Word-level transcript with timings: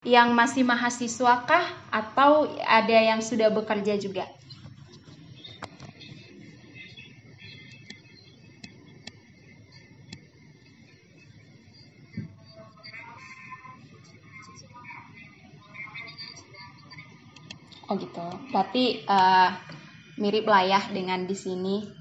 yang 0.00 0.32
masih 0.32 0.64
mahasiswa 0.64 1.44
kah 1.44 1.66
atau 1.92 2.48
ada 2.64 2.96
yang 2.96 3.20
sudah 3.20 3.52
bekerja 3.52 4.00
juga? 4.00 4.24
Oh 17.90 17.98
gitu. 18.00 18.24
Berarti 18.54 19.04
uh, 19.04 19.52
mirip 20.16 20.48
lah 20.48 20.64
ya 20.64 20.80
dengan 20.88 21.28
di 21.28 21.36
sini. 21.36 21.99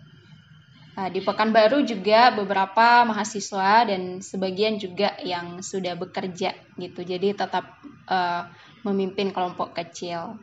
Uh, 0.99 1.07
di 1.07 1.23
Pekanbaru 1.23 1.87
juga 1.87 2.27
beberapa 2.35 3.07
mahasiswa 3.07 3.87
dan 3.87 4.19
sebagian 4.19 4.75
juga 4.75 5.15
yang 5.23 5.63
sudah 5.63 5.95
bekerja 5.95 6.51
gitu. 6.75 7.07
Jadi 7.07 7.39
tetap 7.39 7.79
uh, 8.11 8.51
memimpin 8.83 9.31
kelompok 9.31 9.79
kecil. 9.79 10.35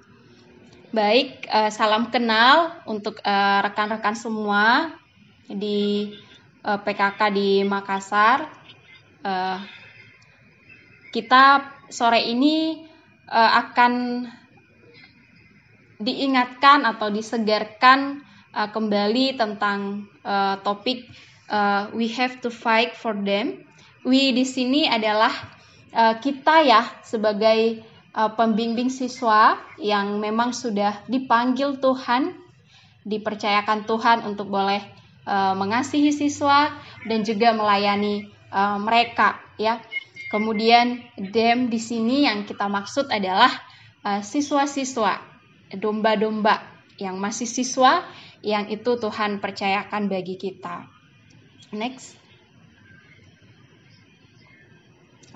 Baik, 0.96 1.44
uh, 1.52 1.68
salam 1.68 2.08
kenal 2.08 2.72
untuk 2.88 3.20
rekan-rekan 3.20 4.16
uh, 4.16 4.20
semua 4.24 4.64
di 5.44 6.16
uh, 6.64 6.80
PKK 6.80 7.20
di 7.36 7.60
Makassar. 7.60 8.48
Uh, 9.20 9.60
kita 11.12 11.68
sore 11.92 12.24
ini 12.24 12.80
uh, 13.28 13.60
akan 13.60 14.24
diingatkan 16.00 16.88
atau 16.88 17.12
disegarkan 17.12 18.24
uh, 18.56 18.68
kembali 18.72 19.36
tentang 19.36 20.08
uh, 20.24 20.56
topik 20.64 21.04
uh, 21.52 21.92
we 21.92 22.08
have 22.08 22.40
to 22.40 22.48
fight 22.48 22.96
for 22.96 23.12
them. 23.12 23.60
We 24.08 24.32
di 24.32 24.48
sini 24.48 24.88
adalah 24.88 25.30
uh, 25.92 26.16
kita 26.16 26.64
ya 26.64 26.88
sebagai 27.04 27.84
uh, 28.16 28.32
pembimbing 28.32 28.88
siswa 28.88 29.60
yang 29.76 30.16
memang 30.22 30.56
sudah 30.56 31.04
dipanggil 31.04 31.76
Tuhan, 31.76 32.32
dipercayakan 33.04 33.84
Tuhan 33.84 34.24
untuk 34.24 34.48
boleh 34.48 34.80
uh, 35.28 35.52
mengasihi 35.52 36.14
siswa 36.14 36.72
dan 37.04 37.26
juga 37.26 37.52
melayani 37.52 38.32
uh, 38.48 38.80
mereka 38.80 39.36
ya. 39.60 39.84
Kemudian 40.26 41.06
them 41.30 41.70
di 41.70 41.78
sini 41.78 42.26
yang 42.26 42.50
kita 42.50 42.66
maksud 42.66 43.06
adalah 43.14 43.46
siswa-siswa 44.26 45.22
domba-domba 45.70 46.75
yang 46.96 47.20
masih 47.20 47.48
siswa 47.48 48.04
yang 48.40 48.68
itu 48.72 48.96
Tuhan 48.96 49.42
percayakan 49.42 50.08
bagi 50.08 50.36
kita. 50.38 50.86
Next. 51.74 52.16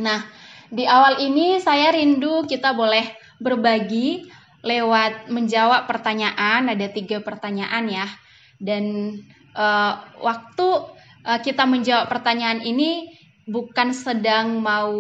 Nah, 0.01 0.25
di 0.73 0.89
awal 0.89 1.21
ini 1.21 1.61
saya 1.61 1.93
rindu 1.93 2.49
kita 2.49 2.73
boleh 2.73 3.05
berbagi 3.43 4.31
lewat 4.65 5.29
menjawab 5.29 5.85
pertanyaan. 5.91 6.71
Ada 6.73 6.89
tiga 6.93 7.21
pertanyaan 7.21 7.85
ya. 7.91 8.07
Dan 8.61 9.17
uh, 9.57 9.93
waktu 10.21 10.69
uh, 11.27 11.41
kita 11.43 11.69
menjawab 11.69 12.09
pertanyaan 12.09 12.65
ini 12.65 13.11
bukan 13.49 13.91
sedang 13.91 14.63
mau 14.63 14.95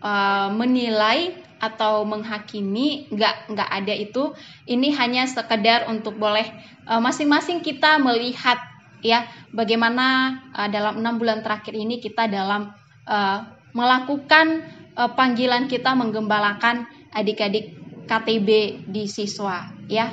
uh, 0.00 0.48
menilai 0.52 1.34
atau 1.72 2.04
menghakimi 2.04 3.08
nggak 3.08 3.52
nggak 3.52 3.70
ada 3.70 3.94
itu. 3.94 4.36
Ini 4.68 4.92
hanya 5.00 5.24
sekedar 5.24 5.88
untuk 5.88 6.20
boleh 6.20 6.44
eh, 6.84 7.00
masing-masing 7.00 7.60
uh, 7.60 7.64
kita 7.64 7.96
melihat 8.00 8.60
ya 9.04 9.28
bagaimana 9.52 10.40
uh, 10.56 10.68
dalam 10.72 11.00
enam 11.00 11.20
bulan 11.20 11.44
terakhir 11.44 11.76
ini 11.76 12.00
kita 12.00 12.28
dalam 12.28 12.72
uh, 13.04 13.38
melakukan 13.76 14.64
uh, 14.96 15.12
panggilan 15.12 15.68
kita 15.68 15.92
menggembalakan 15.92 16.88
adik-adik 17.12 17.76
KTB 18.08 18.48
di 18.88 19.04
siswa 19.08 19.68
ya. 19.88 20.12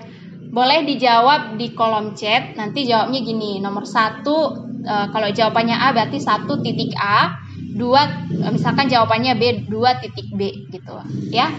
Boleh 0.52 0.84
dijawab 0.84 1.56
di 1.56 1.72
kolom 1.72 2.12
chat 2.12 2.60
nanti 2.60 2.84
jawabnya 2.84 3.24
gini. 3.24 3.64
Nomor 3.64 3.88
satu 3.88 4.38
uh, 4.84 5.08
kalau 5.08 5.31
jawabannya 5.31 5.80
A 5.80 5.96
berarti 5.96 6.20
satu 6.20 6.59
titik 6.59 6.92
A 7.00 7.40
dua 7.72 8.28
misalkan 8.52 8.92
jawabannya 8.92 9.34
B 9.40 9.44
dua 9.72 10.00
titik 10.00 10.32
B 10.36 10.68
gitu 10.72 10.96
ya. 11.32 11.52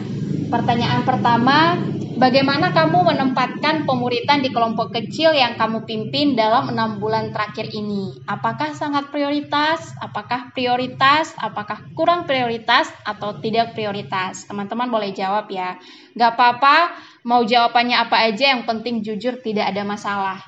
Pertanyaan 0.53 1.09
pertama 1.09 1.81
bagaimana 2.21 2.77
kamu 2.77 3.09
menempatkan 3.09 3.89
pemuritan 3.89 4.45
di 4.45 4.53
kelompok 4.53 4.93
kecil 4.93 5.33
yang 5.33 5.56
kamu 5.56 5.89
pimpin 5.89 6.37
dalam 6.37 6.69
enam 6.69 7.01
bulan 7.01 7.33
terakhir 7.33 7.72
ini? 7.72 8.21
Apakah 8.28 8.77
sangat 8.77 9.09
prioritas? 9.09 9.97
Apakah 9.97 10.53
prioritas? 10.53 11.33
Apakah 11.41 11.89
kurang 11.97 12.28
prioritas 12.28 12.93
atau 13.09 13.41
tidak 13.41 13.72
prioritas? 13.72 14.45
Teman-teman 14.45 14.93
boleh 14.93 15.17
jawab 15.17 15.49
ya. 15.49 15.81
Nggak 16.12 16.31
apa-apa 16.37 16.77
mau 17.25 17.41
jawabannya 17.41 17.97
apa 17.97 18.28
aja 18.28 18.53
yang 18.53 18.69
penting 18.69 19.01
jujur 19.01 19.41
tidak 19.41 19.72
ada 19.72 19.83
masalah. 19.89 20.39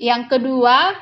Yang 0.00 0.38
kedua 0.38 0.94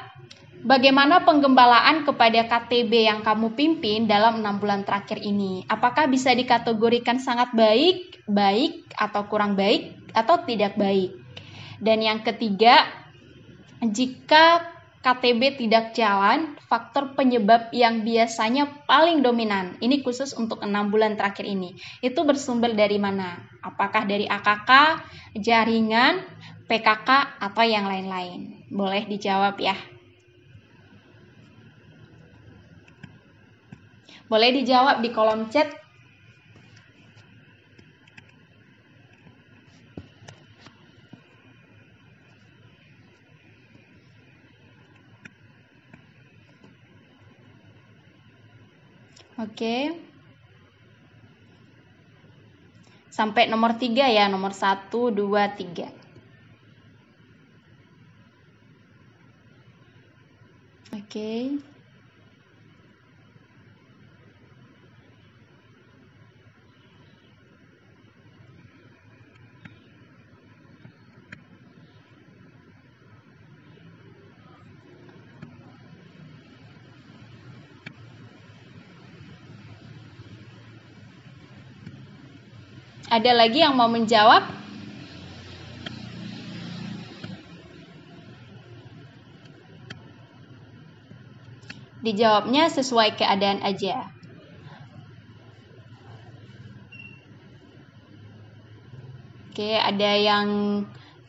Bagaimana 0.65 1.21
penggembalaan 1.29 2.09
kepada 2.09 2.49
KTB 2.49 3.05
yang 3.05 3.21
kamu 3.21 3.53
pimpin 3.53 4.09
dalam 4.09 4.41
enam 4.41 4.57
bulan 4.57 4.89
terakhir 4.89 5.21
ini? 5.21 5.69
Apakah 5.69 6.09
bisa 6.09 6.33
dikategorikan 6.33 7.21
sangat 7.21 7.53
baik, 7.53 8.25
baik, 8.25 8.89
atau 8.97 9.29
kurang 9.29 9.53
baik, 9.53 9.93
atau 10.17 10.41
tidak 10.49 10.81
baik? 10.81 11.13
Dan 11.77 12.01
yang 12.01 12.25
ketiga, 12.25 12.89
jika 13.85 14.73
KTB 15.05 15.61
tidak 15.61 15.93
jalan, 15.93 16.57
faktor 16.67 17.13
penyebab 17.13 17.69
yang 17.71 18.01
biasanya 18.03 18.67
paling 18.89 19.21
dominan, 19.21 19.77
ini 19.85 20.01
khusus 20.01 20.33
untuk 20.35 20.65
enam 20.65 20.89
bulan 20.89 21.21
terakhir 21.21 21.45
ini, 21.45 21.77
itu 22.01 22.21
bersumber 22.25 22.73
dari 22.73 22.97
mana? 22.97 23.39
Apakah 23.61 24.09
dari 24.09 24.25
AKK, 24.25 24.71
jaringan, 25.37 26.25
PKK, 26.65 27.39
atau 27.39 27.63
yang 27.63 27.87
lain-lain? 27.87 28.67
Boleh 28.73 29.07
dijawab 29.07 29.61
ya. 29.63 29.96
Boleh 34.27 34.51
dijawab 34.59 35.03
di 35.07 35.11
kolom 35.15 35.47
chat. 35.53 35.71
Oke. 49.39 49.77
Sampai 53.13 53.49
nomor 53.49 53.81
tiga 53.81 54.11
ya, 54.11 54.29
nomor 54.29 54.53
satu, 54.53 55.09
dua, 55.15 55.55
tiga. 55.57 55.89
Oke. 60.93 61.07
Okay. 61.09 61.76
Ada 83.07 83.31
lagi 83.39 83.63
yang 83.63 83.79
mau 83.79 83.87
menjawab? 83.87 84.43
Dijawabnya 92.03 92.71
sesuai 92.71 93.15
keadaan 93.19 93.63
aja. 93.63 94.11
Oke, 99.51 99.73
ada 99.73 100.13
yang 100.21 100.49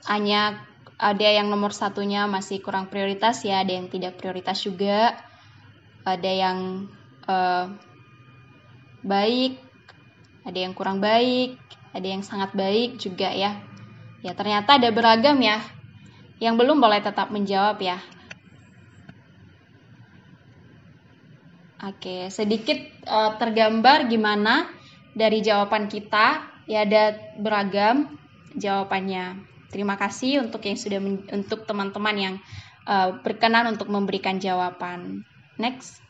hanya 0.10 0.60
ada 0.98 1.30
yang 1.30 1.48
nomor 1.54 1.72
satunya 1.72 2.26
masih 2.26 2.60
kurang 2.60 2.90
prioritas 2.90 3.46
ya, 3.46 3.62
ada 3.62 3.72
yang 3.72 3.88
tidak 3.88 4.18
prioritas 4.18 4.60
juga, 4.66 5.14
ada 6.04 6.32
yang 6.32 6.90
uh, 7.30 7.70
baik, 9.06 9.67
ada 10.48 10.64
yang 10.64 10.72
kurang 10.72 11.04
baik, 11.04 11.60
ada 11.92 12.08
yang 12.08 12.24
sangat 12.24 12.56
baik 12.56 12.96
juga 13.04 13.28
ya. 13.36 13.60
Ya 14.24 14.32
ternyata 14.32 14.80
ada 14.80 14.88
beragam 14.96 15.36
ya. 15.44 15.60
Yang 16.40 16.56
belum 16.64 16.80
boleh 16.80 17.04
tetap 17.04 17.36
menjawab 17.36 17.84
ya. 17.84 18.00
Oke, 21.84 22.32
sedikit 22.32 22.80
uh, 23.06 23.36
tergambar 23.36 24.08
gimana 24.08 24.72
dari 25.12 25.44
jawaban 25.44 25.92
kita. 25.92 26.48
Ya 26.64 26.88
ada 26.88 27.20
beragam 27.36 28.16
jawabannya. 28.56 29.44
Terima 29.68 30.00
kasih 30.00 30.48
untuk 30.48 30.64
yang 30.64 30.80
sudah 30.80 31.00
untuk 31.36 31.68
teman-teman 31.68 32.16
yang 32.16 32.36
uh, 32.88 33.20
berkenan 33.20 33.68
untuk 33.76 33.92
memberikan 33.92 34.40
jawaban. 34.40 35.28
Next. 35.60 36.07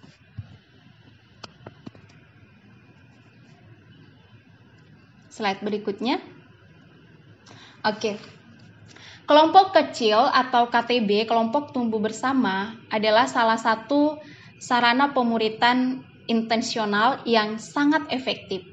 Slide 5.38 5.62
berikutnya. 5.62 6.18
Oke. 7.86 8.18
Kelompok 9.30 9.70
kecil 9.70 10.18
atau 10.18 10.66
KTB, 10.66 11.30
kelompok 11.30 11.78
tumbuh 11.78 12.02
bersama, 12.02 12.74
adalah 12.90 13.30
salah 13.30 13.62
satu 13.62 14.18
sarana 14.58 15.14
pemuritan 15.14 16.02
intensional 16.26 17.22
yang 17.30 17.62
sangat 17.62 18.10
efektif. 18.10 18.66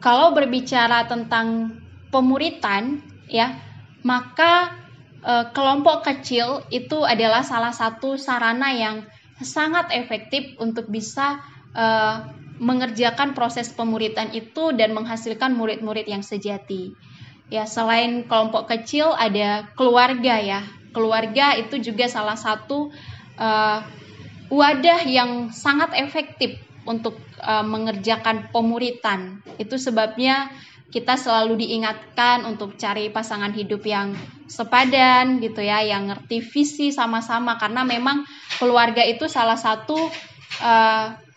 Kalau 0.00 0.32
berbicara 0.32 1.04
tentang 1.04 1.76
pemuritan, 2.08 3.04
ya, 3.28 3.60
maka 4.00 4.80
e, 5.20 5.52
kelompok 5.52 6.08
kecil 6.08 6.64
itu 6.72 7.04
adalah 7.04 7.44
salah 7.44 7.76
satu 7.76 8.16
sarana 8.16 8.72
yang 8.72 9.04
sangat 9.44 9.92
efektif 9.92 10.56
untuk 10.56 10.88
bisa 10.88 11.36
e, 11.76 11.84
mengerjakan 12.60 13.32
proses 13.32 13.72
pemuritan 13.72 14.36
itu 14.36 14.76
dan 14.76 14.92
menghasilkan 14.92 15.56
murid-murid 15.56 16.04
yang 16.04 16.20
sejati. 16.20 16.92
Ya, 17.48 17.64
selain 17.64 18.28
kelompok 18.28 18.68
kecil 18.68 19.16
ada 19.16 19.66
keluarga 19.74 20.38
ya. 20.38 20.60
Keluarga 20.92 21.56
itu 21.56 21.80
juga 21.80 22.06
salah 22.06 22.36
satu 22.36 22.92
uh, 23.40 23.80
wadah 24.52 25.00
yang 25.08 25.48
sangat 25.50 25.96
efektif 25.96 26.60
untuk 26.84 27.16
uh, 27.40 27.64
mengerjakan 27.64 28.52
pemuritan. 28.52 29.40
Itu 29.56 29.80
sebabnya 29.80 30.52
kita 30.92 31.16
selalu 31.16 31.64
diingatkan 31.64 32.44
untuk 32.44 32.76
cari 32.76 33.08
pasangan 33.08 33.56
hidup 33.56 33.82
yang 33.88 34.12
sepadan 34.50 35.40
gitu 35.40 35.64
ya, 35.64 35.80
yang 35.80 36.12
ngerti 36.12 36.44
visi 36.44 36.92
sama-sama 36.92 37.56
karena 37.56 37.88
memang 37.88 38.26
keluarga 38.58 39.00
itu 39.06 39.30
salah 39.30 39.56
satu 39.56 39.96
uh, 40.60 41.29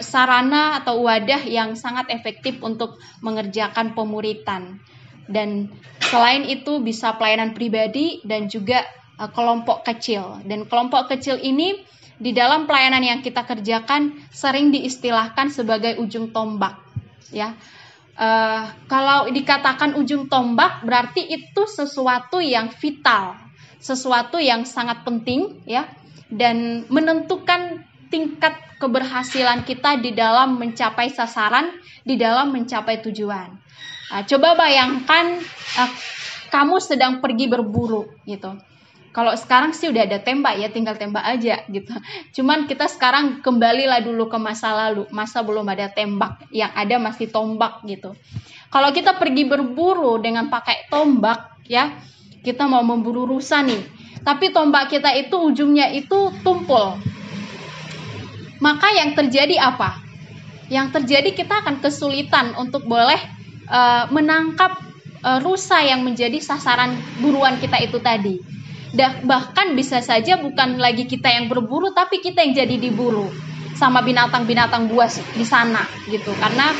sarana 0.00 0.80
atau 0.82 1.04
wadah 1.04 1.42
yang 1.44 1.74
sangat 1.76 2.12
efektif 2.12 2.60
untuk 2.60 3.00
mengerjakan 3.24 3.96
pemuritan. 3.96 4.80
Dan 5.26 5.74
selain 5.98 6.46
itu 6.46 6.78
bisa 6.78 7.18
pelayanan 7.18 7.50
pribadi 7.56 8.22
dan 8.22 8.46
juga 8.46 8.86
uh, 9.18 9.30
kelompok 9.32 9.82
kecil. 9.82 10.38
Dan 10.46 10.70
kelompok 10.70 11.10
kecil 11.10 11.40
ini 11.42 11.82
di 12.16 12.32
dalam 12.32 12.64
pelayanan 12.64 13.04
yang 13.04 13.20
kita 13.20 13.44
kerjakan 13.44 14.16
sering 14.32 14.72
diistilahkan 14.72 15.52
sebagai 15.52 16.00
ujung 16.00 16.32
tombak, 16.32 16.80
ya. 17.28 17.52
Uh, 18.16 18.72
kalau 18.88 19.28
dikatakan 19.28 19.92
ujung 19.92 20.24
tombak 20.32 20.80
berarti 20.80 21.20
itu 21.20 21.68
sesuatu 21.68 22.40
yang 22.40 22.72
vital, 22.72 23.36
sesuatu 23.76 24.40
yang 24.40 24.64
sangat 24.64 25.04
penting, 25.04 25.60
ya, 25.68 25.84
dan 26.32 26.88
menentukan 26.88 27.84
tingkat 28.08 28.54
keberhasilan 28.76 29.64
kita 29.64 30.00
di 30.00 30.12
dalam 30.12 30.60
mencapai 30.60 31.08
sasaran, 31.10 31.72
di 32.04 32.14
dalam 32.20 32.52
mencapai 32.52 33.00
tujuan. 33.04 33.48
Nah, 34.06 34.22
coba 34.22 34.54
bayangkan 34.54 35.42
uh, 35.80 35.92
kamu 36.52 36.78
sedang 36.78 37.18
pergi 37.18 37.50
berburu 37.50 38.06
gitu. 38.22 38.54
Kalau 39.16 39.32
sekarang 39.32 39.72
sih 39.72 39.88
udah 39.88 40.04
ada 40.04 40.20
tembak 40.20 40.60
ya, 40.60 40.68
tinggal 40.68 41.00
tembak 41.00 41.24
aja 41.24 41.64
gitu. 41.72 41.88
Cuman 42.36 42.68
kita 42.68 42.84
sekarang 42.84 43.40
kembalilah 43.40 44.04
dulu 44.04 44.28
ke 44.28 44.36
masa 44.36 44.76
lalu, 44.76 45.08
masa 45.08 45.40
belum 45.40 45.64
ada 45.72 45.88
tembak, 45.88 46.44
yang 46.52 46.68
ada 46.76 47.00
masih 47.00 47.32
tombak 47.32 47.80
gitu. 47.88 48.12
Kalau 48.68 48.92
kita 48.92 49.16
pergi 49.16 49.48
berburu 49.48 50.20
dengan 50.20 50.52
pakai 50.52 50.92
tombak 50.92 51.64
ya, 51.64 51.96
kita 52.44 52.68
mau 52.68 52.84
memburu 52.84 53.24
rusa 53.24 53.64
nih. 53.64 53.80
Tapi 54.20 54.52
tombak 54.52 54.92
kita 54.92 55.08
itu 55.16 55.32
ujungnya 55.38 55.88
itu 55.96 56.36
tumpul, 56.44 57.00
maka 58.58 58.88
yang 58.92 59.12
terjadi 59.12 59.60
apa? 59.60 60.00
Yang 60.66 61.00
terjadi 61.00 61.30
kita 61.36 61.62
akan 61.62 61.78
kesulitan 61.78 62.56
untuk 62.58 62.88
boleh 62.88 63.18
uh, 63.68 64.08
menangkap 64.10 64.80
uh, 65.22 65.38
rusa 65.42 65.82
yang 65.84 66.02
menjadi 66.02 66.40
sasaran 66.42 66.96
buruan 67.20 67.60
kita 67.60 67.78
itu 67.82 67.98
tadi. 68.00 68.40
Dah, 68.96 69.20
bahkan 69.22 69.76
bisa 69.76 70.00
saja 70.00 70.40
bukan 70.40 70.80
lagi 70.80 71.04
kita 71.04 71.28
yang 71.28 71.52
berburu 71.52 71.92
tapi 71.92 72.24
kita 72.24 72.40
yang 72.40 72.56
jadi 72.56 72.76
diburu 72.80 73.28
sama 73.76 74.00
binatang-binatang 74.00 74.88
buas 74.88 75.20
di 75.36 75.44
sana 75.44 75.84
gitu. 76.08 76.32
Karena 76.40 76.72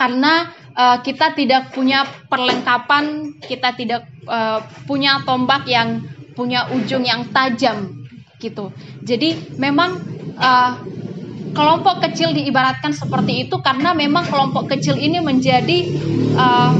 karena 0.00 0.48
uh, 0.72 0.98
kita 1.04 1.36
tidak 1.36 1.76
punya 1.76 2.08
perlengkapan, 2.08 3.36
kita 3.44 3.76
tidak 3.76 4.08
uh, 4.24 4.64
punya 4.88 5.20
tombak 5.28 5.68
yang 5.68 6.08
punya 6.32 6.72
ujung 6.72 7.04
yang 7.04 7.28
tajam 7.28 8.00
gitu. 8.40 8.72
Jadi 9.04 9.54
memang 9.60 10.00
uh, 10.40 10.72
kelompok 11.52 12.00
kecil 12.00 12.32
diibaratkan 12.32 12.96
seperti 12.96 13.46
itu 13.46 13.60
karena 13.60 13.92
memang 13.92 14.26
kelompok 14.26 14.70
kecil 14.72 14.96
ini 14.96 15.20
menjadi 15.20 15.78
uh, 16.34 16.72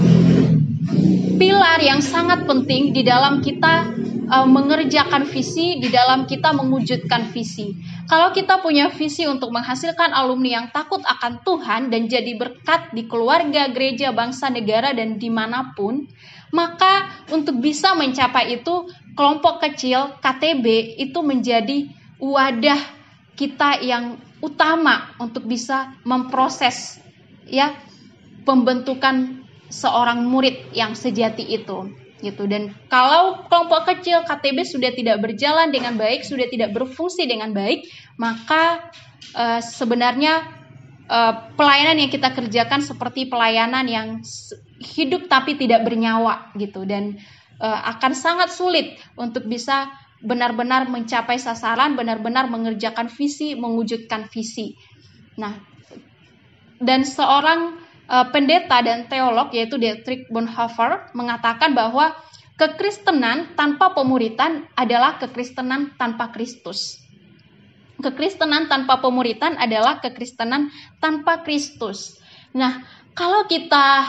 pilar 1.37 1.79
yang 1.81 2.01
sangat 2.01 2.45
penting 2.49 2.93
di 2.97 3.05
dalam 3.05 3.45
kita 3.45 3.93
uh, 4.31 4.47
mengerjakan 4.47 5.27
visi, 5.29 5.81
di 5.83 5.89
dalam 5.91 6.25
kita 6.25 6.55
mewujudkan 6.57 7.29
visi. 7.35 7.75
Kalau 8.11 8.35
kita 8.35 8.59
punya 8.59 8.91
visi 8.91 9.23
untuk 9.31 9.55
menghasilkan 9.55 10.11
alumni 10.11 10.59
yang 10.59 10.67
takut 10.75 10.99
akan 11.07 11.47
Tuhan 11.47 11.95
dan 11.95 12.11
jadi 12.11 12.35
berkat 12.35 12.91
di 12.91 13.07
keluarga, 13.07 13.71
gereja, 13.71 14.11
bangsa, 14.11 14.51
negara, 14.51 14.91
dan 14.91 15.15
di 15.15 15.31
mana 15.31 15.71
pun, 15.79 16.11
maka 16.51 17.07
untuk 17.31 17.63
bisa 17.63 17.95
mencapai 17.95 18.59
itu 18.59 18.91
kelompok 19.15 19.63
kecil 19.63 20.19
KTB 20.19 20.99
itu 20.99 21.23
menjadi 21.23 21.87
wadah 22.19 22.83
kita 23.39 23.79
yang 23.79 24.19
utama 24.43 25.15
untuk 25.23 25.47
bisa 25.47 25.95
memproses 26.03 26.99
ya 27.47 27.79
pembentukan 28.43 29.47
seorang 29.71 30.27
murid 30.27 30.75
yang 30.75 30.99
sejati 30.99 31.47
itu 31.47 31.95
gitu 32.21 32.45
dan 32.45 32.77
kalau 32.93 33.49
kelompok 33.49 33.89
kecil 33.89 34.25
KTB 34.29 34.65
sudah 34.69 34.93
tidak 34.93 35.21
berjalan 35.25 35.73
dengan 35.73 35.97
baik 35.97 36.25
sudah 36.25 36.47
tidak 36.49 36.77
berfungsi 36.77 37.25
dengan 37.25 37.57
baik 37.57 37.89
maka 38.21 38.93
uh, 39.33 39.61
sebenarnya 39.65 40.45
uh, 41.09 41.53
pelayanan 41.57 42.07
yang 42.07 42.13
kita 42.13 42.31
kerjakan 42.31 42.85
seperti 42.85 43.27
pelayanan 43.27 43.89
yang 43.89 44.09
hidup 44.81 45.29
tapi 45.29 45.57
tidak 45.57 45.85
bernyawa 45.85 46.53
gitu 46.57 46.85
dan 46.85 47.21
uh, 47.61 47.81
akan 47.97 48.13
sangat 48.13 48.53
sulit 48.53 48.97
untuk 49.17 49.45
bisa 49.49 49.89
benar-benar 50.21 50.89
mencapai 50.89 51.41
sasaran, 51.41 51.97
benar-benar 51.97 52.49
mengerjakan 52.53 53.09
visi, 53.09 53.57
mewujudkan 53.57 54.29
visi. 54.29 54.77
Nah, 55.41 55.57
dan 56.81 57.09
seorang 57.09 57.81
uh, 58.11 58.27
pendeta 58.35 58.83
dan 58.83 59.07
teolog 59.07 59.55
yaitu 59.55 59.79
Dietrich 59.79 60.27
Bonhoeffer 60.29 61.15
mengatakan 61.15 61.73
bahwa 61.73 62.13
kekristenan 62.59 63.55
tanpa 63.55 63.95
pemuritan 63.95 64.67
adalah 64.75 65.17
kekristenan 65.23 65.95
tanpa 65.97 66.35
Kristus. 66.35 66.99
Kekristenan 68.03 68.67
tanpa 68.67 68.99
pemuritan 68.99 69.57
adalah 69.57 70.03
kekristenan 70.03 70.69
tanpa 70.99 71.41
Kristus. 71.47 72.19
Nah, 72.53 72.83
kalau 73.15 73.47
kita 73.47 74.09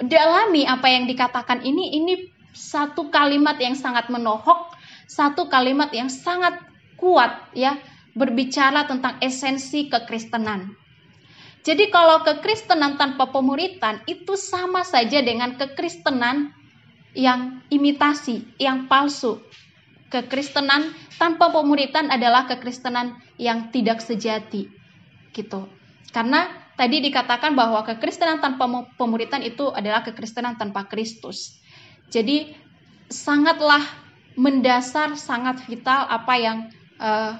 dalami 0.00 0.64
apa 0.64 0.88
yang 0.88 1.04
dikatakan 1.10 1.60
ini, 1.66 2.00
ini 2.00 2.14
satu 2.54 3.10
kalimat 3.10 3.58
yang 3.58 3.74
sangat 3.74 4.08
menohok, 4.08 4.74
satu 5.10 5.50
kalimat 5.50 5.90
yang 5.90 6.06
sangat 6.06 6.58
kuat 6.94 7.50
ya, 7.54 7.78
berbicara 8.14 8.86
tentang 8.86 9.18
esensi 9.18 9.90
kekristenan. 9.90 10.74
Jadi 11.60 11.92
kalau 11.92 12.24
kekristenan 12.24 12.96
tanpa 12.96 13.28
pemuritan 13.28 14.00
itu 14.08 14.32
sama 14.36 14.80
saja 14.80 15.20
dengan 15.20 15.60
kekristenan 15.60 16.56
yang 17.12 17.60
imitasi, 17.68 18.48
yang 18.56 18.88
palsu. 18.88 19.44
Kekristenan 20.08 20.90
tanpa 21.20 21.52
pemuritan 21.52 22.08
adalah 22.08 22.48
kekristenan 22.48 23.20
yang 23.36 23.68
tidak 23.70 24.00
sejati. 24.00 24.72
Gitu. 25.30 25.60
Karena 26.10 26.48
tadi 26.74 27.04
dikatakan 27.04 27.54
bahwa 27.54 27.84
kekristenan 27.84 28.40
tanpa 28.40 28.66
pemuritan 28.96 29.44
itu 29.44 29.68
adalah 29.70 30.00
kekristenan 30.02 30.56
tanpa 30.56 30.88
Kristus. 30.88 31.60
Jadi 32.10 32.56
sangatlah 33.06 33.84
mendasar, 34.34 35.14
sangat 35.14 35.62
vital 35.68 36.08
apa 36.08 36.34
yang 36.40 36.58
uh, 36.98 37.38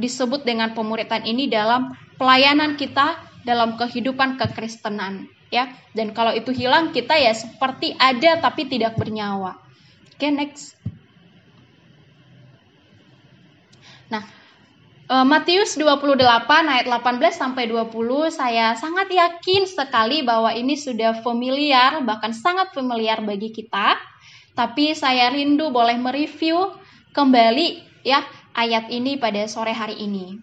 disebut 0.00 0.42
dengan 0.42 0.72
pemuritan 0.72 1.22
ini 1.22 1.46
dalam 1.46 1.92
pelayanan 2.20 2.76
kita 2.76 3.16
dalam 3.48 3.80
kehidupan 3.80 4.36
kekristenan 4.36 5.32
ya. 5.48 5.72
Dan 5.96 6.12
kalau 6.12 6.36
itu 6.36 6.52
hilang 6.52 6.92
kita 6.92 7.16
ya 7.16 7.32
seperti 7.32 7.96
ada 7.96 8.38
tapi 8.38 8.68
tidak 8.68 9.00
bernyawa. 9.00 9.56
Oke, 10.14 10.28
okay, 10.28 10.30
next. 10.30 10.76
Nah, 14.12 14.26
eh, 15.08 15.26
Matius 15.26 15.80
28 15.80 16.20
ayat 16.68 16.86
18 16.86 17.32
sampai 17.32 17.64
20 17.72 18.28
saya 18.28 18.76
sangat 18.76 19.08
yakin 19.08 19.64
sekali 19.64 20.20
bahwa 20.20 20.52
ini 20.52 20.76
sudah 20.76 21.24
familiar 21.24 22.04
bahkan 22.04 22.36
sangat 22.36 22.76
familiar 22.76 23.24
bagi 23.24 23.48
kita. 23.48 23.98
Tapi 24.52 24.92
saya 24.92 25.32
rindu 25.32 25.72
boleh 25.72 25.96
mereview 25.96 26.74
kembali 27.16 27.80
ya 28.04 28.20
ayat 28.52 28.92
ini 28.92 29.16
pada 29.16 29.46
sore 29.48 29.72
hari 29.72 29.96
ini. 30.04 30.36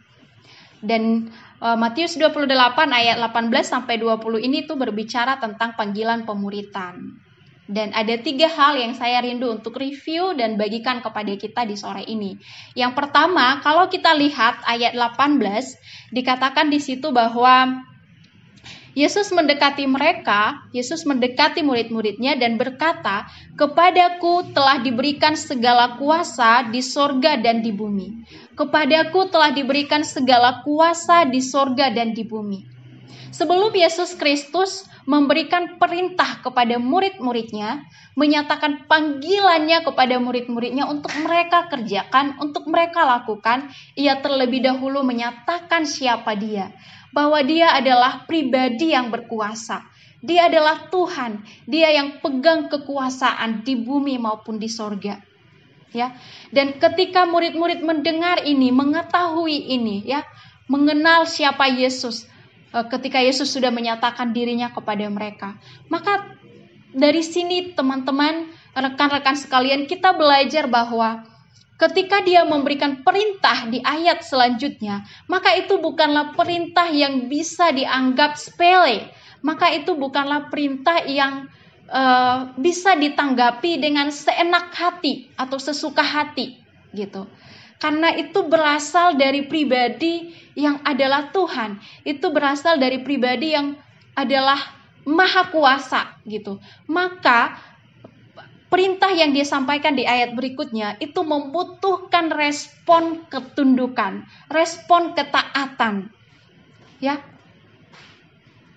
Dan 0.81 1.29
Matius 1.57 2.13
28 2.21 2.45
ayat 2.93 3.17
18 3.17 3.49
sampai 3.65 3.97
20 3.97 4.45
ini 4.45 4.69
tuh 4.69 4.77
berbicara 4.77 5.41
tentang 5.41 5.73
panggilan 5.73 6.21
pemuritan. 6.21 7.17
Dan 7.67 7.91
ada 7.91 8.15
tiga 8.23 8.47
hal 8.47 8.79
yang 8.79 8.95
saya 8.95 9.19
rindu 9.19 9.51
untuk 9.51 9.75
review 9.75 10.31
dan 10.39 10.55
bagikan 10.55 11.03
kepada 11.03 11.35
kita 11.35 11.67
di 11.67 11.75
sore 11.75 12.07
ini. 12.07 12.39
Yang 12.79 12.95
pertama, 12.95 13.59
kalau 13.59 13.91
kita 13.91 14.15
lihat 14.15 14.63
ayat 14.63 14.95
18, 14.95 16.13
dikatakan 16.15 16.71
di 16.71 16.79
situ 16.79 17.11
bahwa 17.11 17.83
Yesus 18.97 19.29
mendekati 19.29 19.85
mereka, 19.85 20.65
Yesus 20.73 21.05
mendekati 21.05 21.61
murid-muridnya 21.61 22.33
dan 22.33 22.57
berkata, 22.57 23.29
Kepadaku 23.53 24.57
telah 24.57 24.81
diberikan 24.81 25.37
segala 25.37 26.01
kuasa 26.01 26.65
di 26.65 26.81
sorga 26.81 27.37
dan 27.37 27.61
di 27.61 27.69
bumi. 27.69 28.25
Kepadaku 28.57 29.29
telah 29.29 29.53
diberikan 29.53 30.01
segala 30.01 30.65
kuasa 30.65 31.29
di 31.29 31.45
sorga 31.45 31.93
dan 31.93 32.17
di 32.17 32.25
bumi. 32.25 32.76
Sebelum 33.31 33.69
Yesus 33.75 34.15
Kristus 34.17 34.87
memberikan 35.07 35.79
perintah 35.79 36.43
kepada 36.43 36.75
murid-muridnya, 36.75 37.87
menyatakan 38.19 38.89
panggilannya 38.91 39.85
kepada 39.87 40.19
murid-muridnya 40.19 40.83
untuk 40.89 41.15
mereka 41.23 41.71
kerjakan, 41.71 42.35
untuk 42.43 42.67
mereka 42.67 43.07
lakukan. 43.07 43.71
Ia 43.95 44.19
terlebih 44.19 44.67
dahulu 44.67 45.05
menyatakan 45.07 45.87
siapa 45.87 46.35
dia, 46.35 46.75
bahwa 47.15 47.39
dia 47.45 47.71
adalah 47.71 48.27
pribadi 48.27 48.91
yang 48.91 49.07
berkuasa. 49.07 49.85
Dia 50.17 50.49
adalah 50.49 50.89
Tuhan, 50.89 51.45
dia 51.69 51.93
yang 51.93 52.19
pegang 52.19 52.67
kekuasaan 52.67 53.61
di 53.61 53.77
bumi 53.77 54.17
maupun 54.17 54.57
di 54.57 54.67
sorga. 54.67 55.21
Ya, 55.95 56.19
dan 56.51 56.75
ketika 56.83 57.23
murid-murid 57.23 57.79
mendengar 57.79 58.43
ini, 58.43 58.75
mengetahui 58.75 59.71
ini, 59.71 60.03
ya, 60.03 60.27
mengenal 60.67 61.23
siapa 61.23 61.71
Yesus, 61.71 62.27
ketika 62.85 63.17
Yesus 63.17 63.49
sudah 63.49 63.73
menyatakan 63.73 64.29
dirinya 64.29 64.69
kepada 64.69 65.09
mereka. 65.09 65.57
Maka 65.89 66.37
dari 66.93 67.25
sini 67.25 67.73
teman-teman, 67.73 68.53
rekan-rekan 68.77 69.37
sekalian, 69.37 69.89
kita 69.89 70.13
belajar 70.13 70.69
bahwa 70.69 71.25
ketika 71.77 72.21
dia 72.25 72.41
memberikan 72.45 73.05
perintah 73.05 73.69
di 73.69 73.81
ayat 73.81 74.25
selanjutnya, 74.25 75.05
maka 75.29 75.53
itu 75.57 75.77
bukanlah 75.77 76.33
perintah 76.33 76.89
yang 76.89 77.29
bisa 77.29 77.69
dianggap 77.69 78.37
sepele. 78.37 79.13
Maka 79.45 79.69
itu 79.77 79.93
bukanlah 79.93 80.49
perintah 80.49 81.05
yang 81.05 81.45
uh, 81.89 82.49
bisa 82.57 82.97
ditanggapi 82.97 83.77
dengan 83.77 84.09
seenak 84.09 84.73
hati 84.73 85.29
atau 85.37 85.61
sesuka 85.61 86.01
hati 86.01 86.57
gitu. 86.97 87.29
Karena 87.77 88.09
itu 88.17 88.41
berasal 88.49 89.17
dari 89.21 89.45
pribadi 89.45 90.33
yang 90.57 90.81
adalah 90.81 91.29
Tuhan. 91.29 91.77
Itu 92.01 92.33
berasal 92.33 92.81
dari 92.81 93.05
pribadi 93.05 93.53
yang 93.53 93.77
adalah 94.17 94.57
maha 95.05 95.53
kuasa 95.53 96.17
gitu. 96.25 96.57
Maka 96.89 97.61
perintah 98.67 99.13
yang 99.13 99.31
dia 99.31 99.45
sampaikan 99.45 99.93
di 99.93 100.03
ayat 100.03 100.33
berikutnya 100.33 100.97
itu 100.97 101.21
membutuhkan 101.21 102.33
respon 102.33 103.29
ketundukan, 103.29 104.25
respon 104.49 105.13
ketaatan. 105.13 106.09
Ya. 106.97 107.21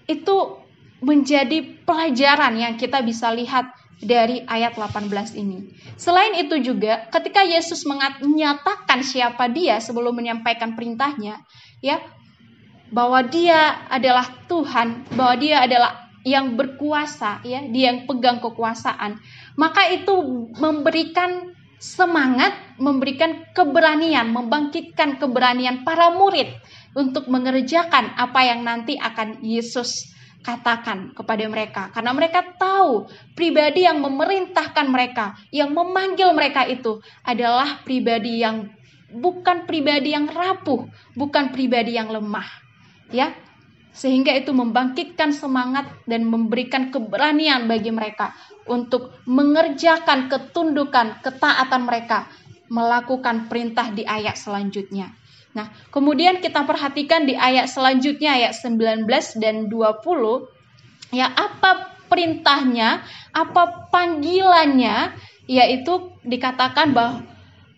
Itu 0.04 0.60
menjadi 1.00 1.80
pelajaran 1.88 2.60
yang 2.60 2.76
kita 2.76 3.00
bisa 3.00 3.32
lihat 3.32 3.79
dari 4.00 4.42
ayat 4.48 4.80
18 4.80 5.12
ini. 5.36 5.76
Selain 6.00 6.32
itu 6.40 6.56
juga 6.64 7.06
ketika 7.12 7.44
Yesus 7.44 7.84
menyatakan 7.84 9.04
siapa 9.04 9.46
dia 9.52 9.76
sebelum 9.78 10.16
menyampaikan 10.16 10.72
perintahnya, 10.72 11.44
ya, 11.84 12.00
bahwa 12.90 13.20
dia 13.28 13.86
adalah 13.92 14.26
Tuhan, 14.48 15.04
bahwa 15.14 15.34
dia 15.36 15.62
adalah 15.62 16.10
yang 16.24 16.56
berkuasa, 16.56 17.44
ya, 17.44 17.64
dia 17.68 17.92
yang 17.92 18.08
pegang 18.08 18.40
kekuasaan, 18.40 19.20
maka 19.56 19.88
itu 19.92 20.12
memberikan 20.56 21.52
semangat, 21.80 22.52
memberikan 22.76 23.48
keberanian, 23.56 24.28
membangkitkan 24.32 25.16
keberanian 25.16 25.80
para 25.84 26.12
murid 26.12 26.48
untuk 26.92 27.28
mengerjakan 27.28 28.12
apa 28.20 28.40
yang 28.44 28.60
nanti 28.64 29.00
akan 29.00 29.40
Yesus 29.40 30.12
katakan 30.40 31.12
kepada 31.12 31.44
mereka. 31.46 31.82
Karena 31.92 32.12
mereka 32.16 32.40
tahu 32.56 33.08
pribadi 33.36 33.84
yang 33.84 34.00
memerintahkan 34.00 34.86
mereka 34.88 35.36
yang 35.52 35.72
memanggil 35.76 36.32
mereka 36.32 36.64
itu 36.64 37.00
adalah 37.24 37.84
pribadi 37.84 38.40
yang 38.40 38.68
bukan 39.10 39.66
pribadi 39.66 40.14
yang 40.14 40.30
rapuh 40.30 40.86
bukan 41.18 41.52
pribadi 41.52 41.96
yang 41.96 42.08
lemah 42.08 42.46
ya. 43.12 43.32
Sehingga 43.90 44.30
itu 44.38 44.54
membangkitkan 44.54 45.34
semangat 45.34 45.90
dan 46.06 46.22
memberikan 46.22 46.94
keberanian 46.94 47.66
bagi 47.66 47.90
mereka 47.90 48.30
untuk 48.70 49.18
mengerjakan 49.26 50.30
ketundukan 50.30 51.18
ketaatan 51.26 51.82
mereka 51.82 52.30
melakukan 52.70 53.50
perintah 53.50 53.90
di 53.90 54.06
ayat 54.06 54.38
selanjutnya 54.38 55.10
Nah, 55.50 55.66
kemudian 55.90 56.38
kita 56.38 56.62
perhatikan 56.62 57.26
di 57.26 57.34
ayat 57.34 57.66
selanjutnya 57.66 58.38
ayat 58.38 58.54
19 58.54 59.06
dan 59.42 59.66
20 59.66 60.46
ya 61.10 61.26
apa 61.26 61.98
perintahnya, 62.06 63.02
apa 63.34 63.90
panggilannya 63.90 65.14
yaitu 65.50 66.14
dikatakan 66.22 66.94
bahwa 66.94 67.26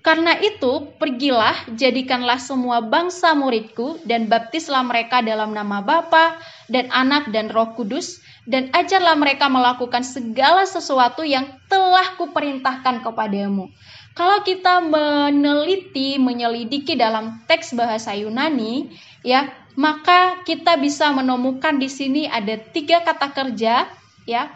karena 0.02 0.34
itu, 0.42 0.90
pergilah, 0.98 1.54
jadikanlah 1.78 2.42
semua 2.42 2.82
bangsa 2.82 3.38
muridku, 3.38 4.02
dan 4.02 4.26
baptislah 4.26 4.82
mereka 4.82 5.22
dalam 5.22 5.54
nama 5.54 5.78
Bapa 5.78 6.42
dan 6.66 6.90
Anak 6.90 7.30
dan 7.30 7.46
Roh 7.54 7.78
Kudus, 7.78 8.18
dan 8.42 8.66
ajarlah 8.74 9.14
mereka 9.14 9.46
melakukan 9.46 10.02
segala 10.02 10.66
sesuatu 10.66 11.22
yang 11.22 11.46
telah 11.70 12.18
kuperintahkan 12.18 13.06
kepadamu. 13.06 13.70
Kalau 14.12 14.44
kita 14.44 14.84
meneliti, 14.84 16.20
menyelidiki 16.20 17.00
dalam 17.00 17.40
teks 17.48 17.72
bahasa 17.72 18.12
Yunani, 18.12 18.92
ya, 19.24 19.48
maka 19.72 20.44
kita 20.44 20.76
bisa 20.76 21.08
menemukan 21.16 21.80
di 21.80 21.88
sini 21.88 22.28
ada 22.28 22.60
tiga 22.60 23.00
kata 23.00 23.32
kerja, 23.32 23.88
ya, 24.28 24.52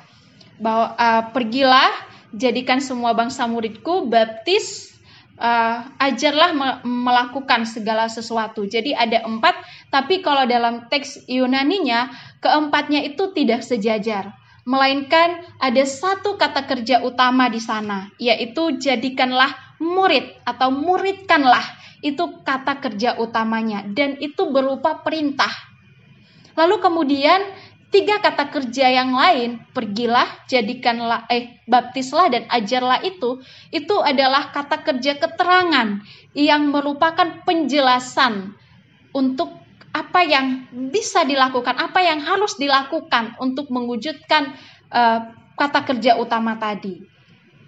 bahwa 0.60 0.92
uh, 1.00 1.22
pergilah, 1.32 1.88
jadikan 2.36 2.84
semua 2.84 3.16
bangsa 3.16 3.48
muridku, 3.48 4.04
baptis, 4.12 4.92
uh, 5.40 5.88
ajarlah 6.04 6.52
me 6.52 6.68
melakukan 6.84 7.64
segala 7.64 8.12
sesuatu. 8.12 8.68
Jadi 8.68 8.92
ada 8.92 9.24
empat, 9.24 9.56
tapi 9.88 10.20
kalau 10.20 10.44
dalam 10.44 10.84
teks 10.92 11.24
Yunaninya 11.32 12.12
keempatnya 12.44 13.08
itu 13.08 13.32
tidak 13.32 13.64
sejajar 13.64 14.36
melainkan 14.66 15.46
ada 15.62 15.86
satu 15.86 16.34
kata 16.34 16.66
kerja 16.66 17.00
utama 17.06 17.46
di 17.46 17.62
sana, 17.62 18.10
yaitu 18.18 18.76
jadikanlah 18.76 19.54
murid 19.78 20.42
atau 20.42 20.74
muridkanlah. 20.74 21.64
Itu 22.02 22.44
kata 22.44 22.82
kerja 22.82 23.16
utamanya 23.16 23.86
dan 23.86 24.20
itu 24.20 24.52
berupa 24.52 25.00
perintah. 25.00 25.48
Lalu 26.58 26.76
kemudian 26.82 27.40
tiga 27.94 28.20
kata 28.20 28.52
kerja 28.52 28.92
yang 28.92 29.14
lain, 29.14 29.64
pergilah, 29.72 30.26
jadikanlah 30.50 31.24
eh 31.30 31.62
baptislah 31.64 32.28
dan 32.28 32.44
ajarlah 32.50 33.00
itu, 33.06 33.40
itu 33.72 33.96
adalah 34.02 34.52
kata 34.52 34.82
kerja 34.82 35.16
keterangan 35.16 36.04
yang 36.36 36.68
merupakan 36.68 37.40
penjelasan 37.48 38.52
untuk 39.16 39.65
apa 39.96 40.20
yang 40.28 40.68
bisa 40.92 41.24
dilakukan, 41.24 41.72
apa 41.80 42.04
yang 42.04 42.20
harus 42.20 42.60
dilakukan 42.60 43.32
untuk 43.40 43.72
mewujudkan 43.72 44.52
uh, 44.92 45.32
kata 45.56 45.88
kerja 45.88 46.20
utama 46.20 46.60
tadi, 46.60 47.00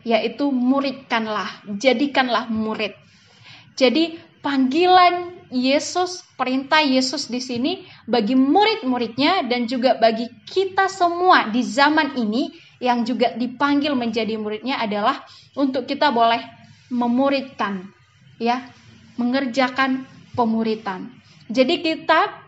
yaitu 0.05 0.53
muridkanlah, 0.53 1.65
jadikanlah 1.81 2.53
murid. 2.53 2.93
Jadi 3.81 4.21
panggilan 4.45 5.41
Yesus, 5.49 6.21
perintah 6.37 6.85
Yesus 6.85 7.33
di 7.33 7.41
sini 7.41 7.89
bagi 8.05 8.37
murid-muridnya 8.37 9.49
dan 9.49 9.65
juga 9.65 9.97
bagi 9.97 10.29
kita 10.45 10.93
semua 10.93 11.49
di 11.49 11.65
zaman 11.65 12.13
ini 12.21 12.53
yang 12.79 13.09
juga 13.09 13.33
dipanggil 13.33 13.97
menjadi 13.97 14.37
muridnya 14.37 14.77
adalah 14.79 15.25
untuk 15.57 15.89
kita 15.89 16.13
boleh 16.13 16.45
memuridkan, 16.93 17.89
ya, 18.37 18.69
mengerjakan 19.17 20.05
pemuritan. 20.37 21.18
Jadi 21.49 21.81
kita 21.81 22.45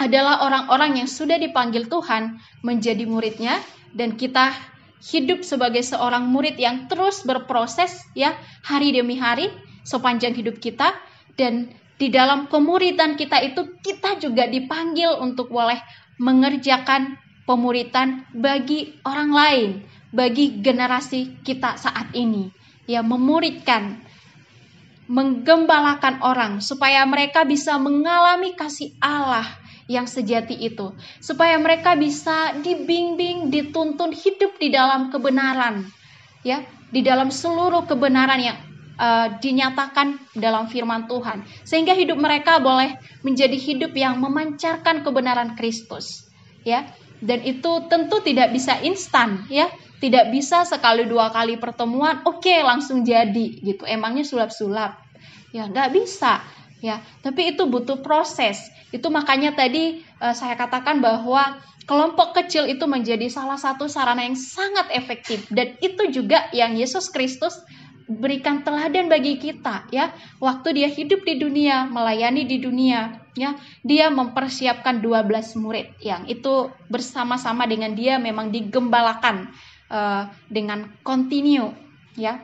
adalah 0.00 0.44
orang-orang 0.44 1.04
yang 1.04 1.08
sudah 1.08 1.36
dipanggil 1.36 1.88
Tuhan 1.88 2.40
menjadi 2.64 3.04
muridnya 3.04 3.60
dan 3.92 4.16
kita 4.16 4.52
hidup 5.00 5.44
sebagai 5.44 5.80
seorang 5.80 6.28
murid 6.28 6.60
yang 6.60 6.88
terus 6.88 7.24
berproses 7.24 8.04
ya 8.12 8.36
hari 8.64 8.92
demi 8.92 9.16
hari 9.16 9.48
sepanjang 9.84 10.36
hidup 10.36 10.60
kita 10.60 10.92
dan 11.40 11.72
di 12.00 12.08
dalam 12.08 12.48
kemuritan 12.48 13.16
kita 13.16 13.40
itu 13.44 13.76
kita 13.84 14.16
juga 14.16 14.48
dipanggil 14.48 15.20
untuk 15.20 15.52
boleh 15.52 15.76
mengerjakan 16.16 17.20
pemuritan 17.44 18.24
bagi 18.32 18.96
orang 19.04 19.30
lain, 19.32 19.70
bagi 20.12 20.64
generasi 20.64 21.40
kita 21.44 21.76
saat 21.76 22.12
ini. 22.16 22.52
Ya, 22.88 23.04
memuridkan 23.04 24.00
menggembalakan 25.10 26.22
orang 26.22 26.62
supaya 26.62 27.02
mereka 27.02 27.42
bisa 27.42 27.74
mengalami 27.82 28.54
kasih 28.54 28.94
Allah 29.02 29.42
yang 29.90 30.06
sejati 30.06 30.54
itu, 30.54 30.94
supaya 31.18 31.58
mereka 31.58 31.98
bisa 31.98 32.54
dibimbing, 32.62 33.50
dituntun 33.50 34.14
hidup 34.14 34.54
di 34.62 34.70
dalam 34.70 35.10
kebenaran, 35.10 35.90
ya, 36.46 36.62
di 36.94 37.02
dalam 37.02 37.34
seluruh 37.34 37.90
kebenaran 37.90 38.38
yang 38.38 38.58
uh, 39.02 39.34
dinyatakan 39.42 40.14
dalam 40.38 40.70
firman 40.70 41.10
Tuhan, 41.10 41.42
sehingga 41.66 41.98
hidup 41.98 42.22
mereka 42.22 42.62
boleh 42.62 42.94
menjadi 43.26 43.58
hidup 43.58 43.90
yang 43.98 44.22
memancarkan 44.22 45.02
kebenaran 45.02 45.58
Kristus, 45.58 46.30
ya. 46.62 46.86
Dan 47.18 47.42
itu 47.42 47.84
tentu 47.90 48.22
tidak 48.22 48.54
bisa 48.54 48.78
instan, 48.86 49.50
ya. 49.50 49.66
Tidak 50.00 50.32
bisa 50.32 50.64
sekali 50.64 51.04
dua 51.04 51.28
kali 51.28 51.60
pertemuan, 51.60 52.24
oke 52.24 52.40
okay, 52.40 52.64
langsung 52.64 53.04
jadi 53.04 53.60
gitu. 53.60 53.84
Emangnya 53.84 54.24
sulap-sulap? 54.24 54.96
Ya 55.52 55.68
nggak 55.68 55.92
bisa 55.92 56.40
ya. 56.80 57.04
Tapi 57.20 57.52
itu 57.52 57.68
butuh 57.68 58.00
proses. 58.00 58.72
Itu 58.90 59.12
makanya 59.12 59.52
tadi 59.52 60.00
uh, 60.18 60.32
saya 60.32 60.56
katakan 60.56 61.04
bahwa 61.04 61.60
kelompok 61.84 62.32
kecil 62.32 62.64
itu 62.64 62.88
menjadi 62.88 63.28
salah 63.28 63.60
satu 63.60 63.86
sarana 63.86 64.24
yang 64.24 64.40
sangat 64.40 64.88
efektif. 64.96 65.44
Dan 65.52 65.76
itu 65.84 66.08
juga 66.08 66.48
yang 66.56 66.74
Yesus 66.80 67.12
Kristus 67.12 67.60
berikan 68.10 68.64
teladan 68.64 69.06
bagi 69.06 69.36
kita 69.36 69.86
ya. 69.92 70.16
Waktu 70.40 70.80
dia 70.80 70.88
hidup 70.88 71.22
di 71.28 71.38
dunia 71.38 71.86
melayani 71.86 72.48
di 72.48 72.58
dunia 72.58 73.20
ya 73.38 73.54
dia 73.86 74.10
mempersiapkan 74.10 74.98
12 74.98 75.62
murid 75.62 75.94
yang 76.02 76.26
itu 76.26 76.70
bersama-sama 76.90 77.66
dengan 77.70 77.94
dia 77.94 78.18
memang 78.18 78.50
digembalakan 78.50 79.54
uh, 79.90 80.30
dengan 80.46 80.88
kontinu 81.02 81.74
ya 82.14 82.40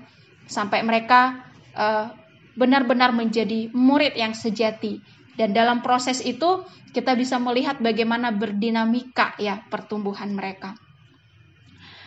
sampai 0.46 0.82
mereka 0.82 1.46
uh, 1.72 2.12
benar-benar 2.58 3.14
menjadi 3.14 3.70
murid 3.70 4.18
yang 4.18 4.34
sejati. 4.34 5.00
Dan 5.36 5.52
dalam 5.52 5.84
proses 5.84 6.24
itu 6.24 6.64
kita 6.96 7.12
bisa 7.12 7.36
melihat 7.36 7.76
bagaimana 7.76 8.32
berdinamika 8.32 9.36
ya 9.36 9.60
pertumbuhan 9.68 10.32
mereka. 10.32 10.72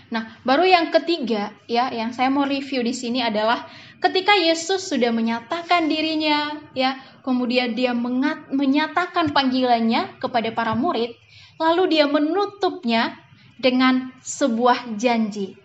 Nah, 0.10 0.42
baru 0.42 0.66
yang 0.66 0.90
ketiga 0.90 1.54
ya 1.70 1.94
yang 1.94 2.10
saya 2.10 2.34
mau 2.34 2.42
review 2.42 2.82
di 2.82 2.98
sini 2.98 3.22
adalah 3.22 3.70
ketika 4.02 4.34
Yesus 4.34 4.90
sudah 4.90 5.14
menyatakan 5.14 5.86
dirinya 5.86 6.58
ya, 6.74 6.98
kemudian 7.22 7.78
dia 7.78 7.94
mengat, 7.94 8.50
menyatakan 8.50 9.30
panggilannya 9.30 10.18
kepada 10.18 10.50
para 10.50 10.74
murid, 10.74 11.14
lalu 11.62 11.94
dia 11.94 12.10
menutupnya 12.10 13.22
dengan 13.60 14.16
sebuah 14.24 14.96
janji 14.96 15.60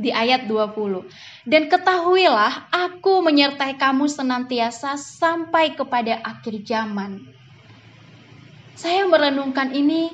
di 0.00 0.08
ayat 0.08 0.48
20. 0.48 1.04
Dan 1.44 1.68
ketahuilah 1.68 2.72
aku 2.72 3.20
menyertai 3.20 3.76
kamu 3.76 4.08
senantiasa 4.08 4.96
sampai 4.96 5.76
kepada 5.76 6.22
akhir 6.24 6.64
zaman. 6.64 7.20
Saya 8.78 9.04
merenungkan 9.04 9.76
ini, 9.76 10.08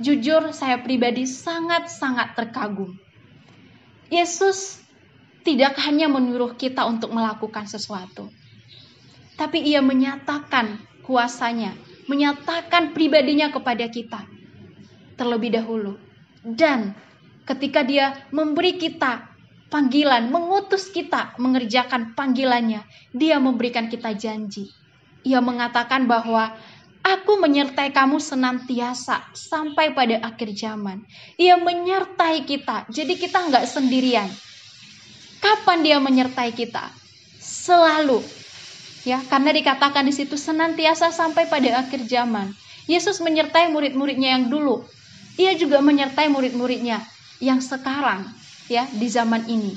jujur 0.00 0.54
saya 0.56 0.80
pribadi 0.80 1.28
sangat-sangat 1.28 2.32
terkagum. 2.32 2.96
Yesus 4.08 4.80
tidak 5.44 5.76
hanya 5.84 6.08
menyuruh 6.08 6.56
kita 6.56 6.88
untuk 6.88 7.12
melakukan 7.12 7.68
sesuatu, 7.68 8.32
tapi 9.36 9.60
ia 9.60 9.84
menyatakan 9.84 10.80
kuasanya, 11.04 11.76
menyatakan 12.08 12.96
pribadinya 12.96 13.52
kepada 13.52 13.90
kita 13.92 14.24
terlebih 15.20 15.52
dahulu. 15.52 16.05
Dan 16.46 16.94
ketika 17.42 17.82
dia 17.82 18.14
memberi 18.30 18.78
kita 18.78 19.26
panggilan, 19.66 20.30
mengutus 20.30 20.86
kita 20.94 21.34
mengerjakan 21.42 22.14
panggilannya, 22.14 22.86
dia 23.10 23.42
memberikan 23.42 23.90
kita 23.90 24.14
janji. 24.14 24.70
Ia 25.26 25.42
mengatakan 25.42 26.06
bahwa 26.06 26.54
Aku 27.06 27.38
menyertai 27.38 27.94
kamu 27.94 28.18
senantiasa 28.18 29.30
sampai 29.30 29.94
pada 29.94 30.18
akhir 30.26 30.58
zaman. 30.58 31.06
Ia 31.38 31.54
menyertai 31.54 32.42
kita, 32.42 32.90
jadi 32.90 33.14
kita 33.14 33.46
nggak 33.46 33.62
sendirian. 33.62 34.26
Kapan 35.38 35.86
dia 35.86 36.02
menyertai 36.02 36.50
kita? 36.50 36.90
Selalu, 37.38 38.26
ya, 39.06 39.22
karena 39.30 39.54
dikatakan 39.54 40.02
di 40.02 40.10
situ 40.10 40.34
senantiasa 40.34 41.14
sampai 41.14 41.46
pada 41.46 41.86
akhir 41.86 42.10
zaman. 42.10 42.50
Yesus 42.90 43.22
menyertai 43.22 43.70
murid-muridnya 43.70 44.34
yang 44.34 44.50
dulu. 44.50 44.82
Ia 45.36 45.52
juga 45.56 45.84
menyertai 45.84 46.32
murid-muridnya 46.32 47.04
yang 47.44 47.60
sekarang 47.60 48.24
ya 48.72 48.88
di 48.88 49.06
zaman 49.12 49.44
ini. 49.46 49.76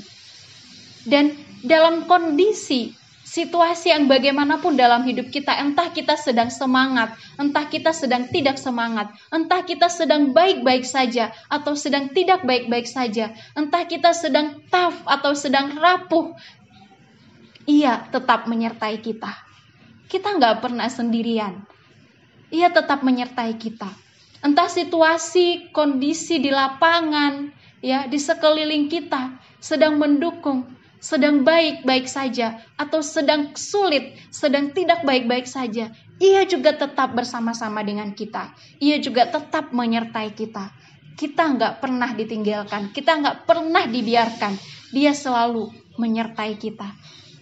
Dan 1.04 1.36
dalam 1.60 2.08
kondisi 2.08 2.96
situasi 3.30 3.94
yang 3.94 4.08
bagaimanapun 4.10 4.74
dalam 4.74 5.06
hidup 5.06 5.30
kita, 5.30 5.54
entah 5.60 5.92
kita 5.92 6.16
sedang 6.16 6.50
semangat, 6.50 7.14
entah 7.38 7.68
kita 7.68 7.94
sedang 7.94 8.26
tidak 8.32 8.58
semangat, 8.58 9.12
entah 9.30 9.62
kita 9.62 9.86
sedang 9.86 10.34
baik-baik 10.34 10.82
saja 10.82 11.30
atau 11.46 11.78
sedang 11.78 12.10
tidak 12.10 12.42
baik-baik 12.42 12.88
saja, 12.88 13.30
entah 13.54 13.86
kita 13.86 14.16
sedang 14.16 14.58
tough 14.72 14.98
atau 15.06 15.36
sedang 15.36 15.78
rapuh, 15.78 16.34
ia 17.68 18.02
tetap 18.10 18.50
menyertai 18.50 18.98
kita. 18.98 19.30
Kita 20.10 20.34
nggak 20.34 20.58
pernah 20.58 20.90
sendirian. 20.90 21.62
Ia 22.50 22.66
tetap 22.74 23.06
menyertai 23.06 23.54
kita 23.54 24.09
entah 24.40 24.68
situasi, 24.68 25.72
kondisi 25.72 26.40
di 26.40 26.48
lapangan, 26.48 27.52
ya 27.84 28.08
di 28.08 28.16
sekeliling 28.16 28.88
kita 28.88 29.36
sedang 29.60 30.00
mendukung, 30.00 30.64
sedang 31.00 31.44
baik-baik 31.44 32.08
saja 32.08 32.60
atau 32.76 33.00
sedang 33.04 33.52
sulit, 33.56 34.16
sedang 34.32 34.72
tidak 34.72 35.04
baik-baik 35.04 35.48
saja, 35.48 35.92
ia 36.20 36.42
juga 36.44 36.76
tetap 36.76 37.16
bersama-sama 37.16 37.80
dengan 37.80 38.12
kita. 38.12 38.52
Ia 38.80 39.00
juga 39.00 39.28
tetap 39.28 39.72
menyertai 39.72 40.36
kita. 40.36 40.72
Kita 41.16 41.52
nggak 41.56 41.84
pernah 41.84 42.12
ditinggalkan, 42.16 42.96
kita 42.96 43.20
nggak 43.20 43.36
pernah 43.44 43.84
dibiarkan. 43.84 44.56
Dia 44.92 45.12
selalu 45.12 45.68
menyertai 46.00 46.56
kita. 46.56 46.88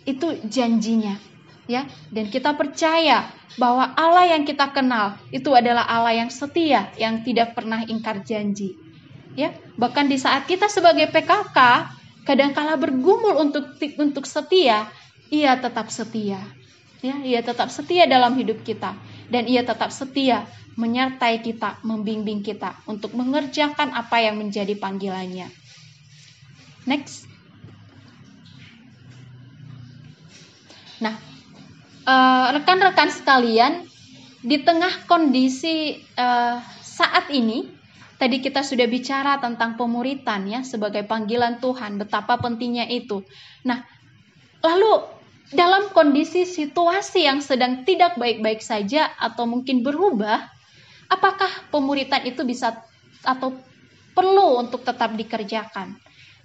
Itu 0.02 0.34
janjinya 0.46 1.37
ya. 1.68 1.86
Dan 2.10 2.32
kita 2.32 2.56
percaya 2.56 3.28
bahwa 3.60 3.92
Allah 3.94 4.34
yang 4.34 4.42
kita 4.42 4.72
kenal 4.72 5.20
itu 5.30 5.52
adalah 5.54 5.84
Allah 5.86 6.24
yang 6.24 6.32
setia 6.32 6.90
yang 6.96 7.22
tidak 7.22 7.54
pernah 7.54 7.84
ingkar 7.86 8.24
janji 8.24 8.74
ya. 9.38 9.54
Bahkan 9.78 10.10
di 10.10 10.18
saat 10.18 10.50
kita 10.50 10.66
sebagai 10.66 11.06
PKK 11.14 11.58
kadangkala 12.26 12.74
bergumul 12.74 13.38
untuk 13.38 13.78
untuk 14.00 14.26
setia 14.26 14.90
ia 15.30 15.54
tetap 15.60 15.92
setia 15.92 16.42
ya. 17.04 17.14
Ia 17.22 17.40
tetap 17.46 17.70
setia 17.70 18.10
dalam 18.10 18.34
hidup 18.34 18.66
kita. 18.66 18.98
Dan 19.28 19.44
ia 19.44 19.60
tetap 19.60 19.92
setia 19.92 20.48
menyertai 20.78 21.44
kita 21.44 21.84
membimbing 21.84 22.40
kita 22.40 22.80
untuk 22.88 23.12
mengerjakan 23.12 23.92
apa 23.92 24.24
yang 24.24 24.40
menjadi 24.40 24.72
panggilannya. 24.78 25.50
Next. 26.88 27.28
Nah 30.98 31.37
rekan-rekan 32.56 33.08
uh, 33.12 33.14
sekalian, 33.14 33.72
di 34.40 34.62
tengah 34.62 35.04
kondisi 35.04 36.00
uh, 36.16 36.56
saat 36.80 37.28
ini, 37.28 37.68
tadi 38.16 38.40
kita 38.40 38.64
sudah 38.64 38.88
bicara 38.88 39.36
tentang 39.38 39.76
pemuritan 39.76 40.48
ya 40.48 40.60
sebagai 40.64 41.04
panggilan 41.04 41.60
Tuhan, 41.60 42.00
betapa 42.00 42.40
pentingnya 42.40 42.88
itu. 42.88 43.22
Nah, 43.68 43.84
lalu 44.64 45.04
dalam 45.52 45.92
kondisi 45.92 46.44
situasi 46.44 47.24
yang 47.28 47.40
sedang 47.44 47.84
tidak 47.84 48.16
baik-baik 48.16 48.64
saja 48.64 49.12
atau 49.20 49.44
mungkin 49.44 49.84
berubah, 49.84 50.48
apakah 51.12 51.50
pemuritan 51.68 52.24
itu 52.24 52.44
bisa 52.44 52.84
atau 53.24 53.52
perlu 54.16 54.60
untuk 54.64 54.80
tetap 54.84 55.12
dikerjakan? 55.12 55.98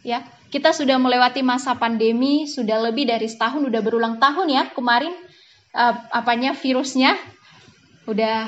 Ya, 0.04 0.28
kita 0.52 0.76
sudah 0.76 1.00
melewati 1.00 1.40
masa 1.40 1.80
pandemi, 1.80 2.44
sudah 2.52 2.76
lebih 2.84 3.08
dari 3.08 3.32
setahun, 3.32 3.64
sudah 3.64 3.80
berulang 3.80 4.20
tahun 4.20 4.52
ya 4.52 4.64
kemarin 4.76 5.16
uh, 5.74 5.96
apanya 6.14 6.54
virusnya 6.54 7.18
udah 8.06 8.48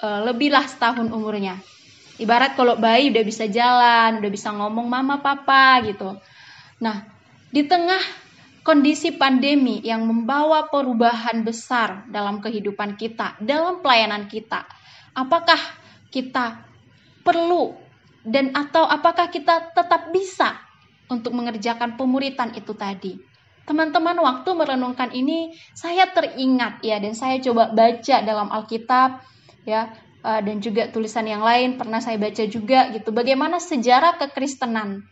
uh, 0.00 0.20
lebih 0.26 0.50
lah 0.50 0.64
setahun 0.66 1.12
umurnya. 1.12 1.60
Ibarat 2.20 2.56
kalau 2.56 2.76
bayi 2.76 3.08
udah 3.12 3.24
bisa 3.24 3.48
jalan, 3.48 4.20
udah 4.20 4.30
bisa 4.30 4.52
ngomong 4.52 4.86
mama 4.88 5.20
papa 5.20 5.80
gitu. 5.86 6.16
Nah, 6.82 7.08
di 7.48 7.64
tengah 7.64 8.00
kondisi 8.62 9.14
pandemi 9.16 9.82
yang 9.82 10.06
membawa 10.06 10.70
perubahan 10.70 11.42
besar 11.42 12.06
dalam 12.08 12.38
kehidupan 12.38 12.94
kita, 12.94 13.40
dalam 13.42 13.82
pelayanan 13.82 14.30
kita, 14.30 14.68
apakah 15.16 15.58
kita 16.12 16.62
perlu 17.26 17.74
dan 18.22 18.54
atau 18.54 18.86
apakah 18.86 19.26
kita 19.32 19.74
tetap 19.74 20.14
bisa 20.14 20.62
untuk 21.10 21.34
mengerjakan 21.34 21.98
pemuritan 21.98 22.54
itu 22.54 22.70
tadi? 22.76 23.31
Teman-teman 23.62 24.18
waktu 24.18 24.50
merenungkan 24.52 25.14
ini 25.14 25.54
saya 25.72 26.10
teringat 26.10 26.82
ya 26.82 26.98
dan 26.98 27.14
saya 27.14 27.38
coba 27.38 27.70
baca 27.70 28.16
dalam 28.22 28.50
Alkitab 28.50 29.22
ya 29.62 29.94
eh, 30.26 30.40
dan 30.42 30.56
juga 30.58 30.90
tulisan 30.90 31.30
yang 31.30 31.46
lain 31.46 31.78
pernah 31.78 32.02
saya 32.02 32.18
baca 32.18 32.42
juga 32.50 32.90
gitu 32.90 33.14
bagaimana 33.14 33.62
sejarah 33.62 34.18
kekristenan 34.18 35.06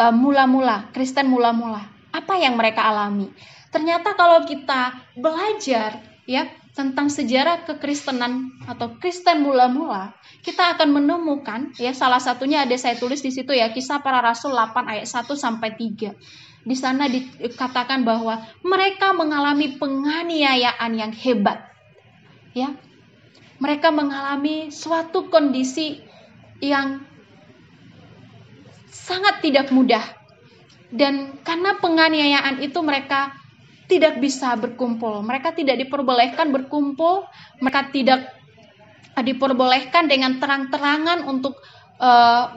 eh, 0.00 0.14
mula-mula 0.14 0.88
Kristen 0.96 1.28
mula-mula 1.28 1.84
apa 2.10 2.34
yang 2.40 2.56
mereka 2.56 2.88
alami 2.88 3.28
Ternyata 3.70 4.18
kalau 4.18 4.42
kita 4.42 4.98
belajar 5.14 6.02
ya 6.26 6.50
tentang 6.74 7.06
sejarah 7.06 7.66
kekristenan 7.66 8.50
atau 8.66 8.98
Kristen 8.98 9.42
mula-mula, 9.46 10.14
kita 10.42 10.74
akan 10.74 11.02
menemukan 11.02 11.74
ya 11.78 11.94
salah 11.94 12.18
satunya 12.18 12.66
ada 12.66 12.74
saya 12.78 12.98
tulis 12.98 13.22
di 13.22 13.30
situ 13.30 13.54
ya 13.54 13.70
Kisah 13.70 14.02
Para 14.02 14.22
Rasul 14.22 14.54
8 14.54 14.90
ayat 14.90 15.06
1 15.06 15.26
sampai 15.38 15.74
3. 15.78 16.14
Di 16.60 16.76
sana 16.76 17.08
dikatakan 17.08 18.04
bahwa 18.04 18.44
mereka 18.60 19.16
mengalami 19.16 19.80
penganiayaan 19.80 20.92
yang 20.92 21.12
hebat. 21.16 21.64
Ya. 22.52 22.76
Mereka 23.60 23.92
mengalami 23.92 24.72
suatu 24.72 25.28
kondisi 25.28 26.00
yang 26.60 27.04
sangat 28.88 29.40
tidak 29.40 29.72
mudah. 29.72 30.04
Dan 30.90 31.40
karena 31.46 31.78
penganiayaan 31.80 32.60
itu 32.60 32.80
mereka 32.82 33.32
tidak 33.90 34.22
bisa 34.22 34.54
berkumpul. 34.54 35.20
Mereka 35.24 35.56
tidak 35.56 35.80
diperbolehkan 35.82 36.54
berkumpul, 36.54 37.26
mereka 37.58 37.90
tidak 37.90 38.30
diperbolehkan 39.18 40.06
dengan 40.06 40.38
terang-terangan 40.38 41.26
untuk 41.26 41.58
uh, 41.98 42.54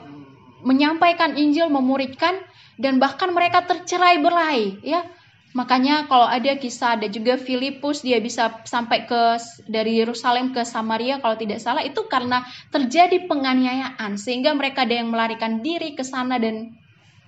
menyampaikan 0.64 1.36
Injil, 1.36 1.68
memuridkan 1.68 2.38
dan 2.80 2.98
bahkan 2.98 3.30
mereka 3.30 3.62
tercerai 3.66 4.18
berai, 4.22 4.78
ya. 4.82 5.06
Makanya 5.54 6.10
kalau 6.10 6.26
ada 6.26 6.58
kisah 6.58 6.98
ada 6.98 7.06
juga 7.06 7.38
Filipus 7.38 8.02
dia 8.02 8.18
bisa 8.18 8.50
sampai 8.66 9.06
ke 9.06 9.38
dari 9.70 10.02
Yerusalem 10.02 10.50
ke 10.50 10.66
Samaria 10.66 11.22
kalau 11.22 11.38
tidak 11.38 11.62
salah 11.62 11.86
itu 11.86 12.10
karena 12.10 12.42
terjadi 12.74 13.30
penganiayaan 13.30 14.18
sehingga 14.18 14.50
mereka 14.50 14.82
ada 14.82 14.98
yang 14.98 15.14
melarikan 15.14 15.62
diri 15.62 15.94
ke 15.94 16.02
sana 16.02 16.42
dan 16.42 16.74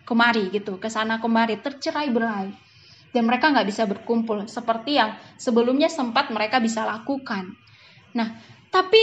kemari 0.02 0.50
gitu, 0.50 0.74
ke 0.82 0.90
sana 0.90 1.22
kemari 1.22 1.62
tercerai 1.62 2.10
berai 2.10 2.50
dan 3.14 3.24
mereka 3.24 3.48
nggak 3.48 3.68
bisa 3.70 3.88
berkumpul 3.88 4.44
seperti 4.44 5.00
yang 5.00 5.16
sebelumnya 5.40 5.86
sempat 5.88 6.28
mereka 6.28 6.60
bisa 6.60 6.84
lakukan. 6.84 7.54
Nah, 8.12 8.36
tapi 8.68 9.00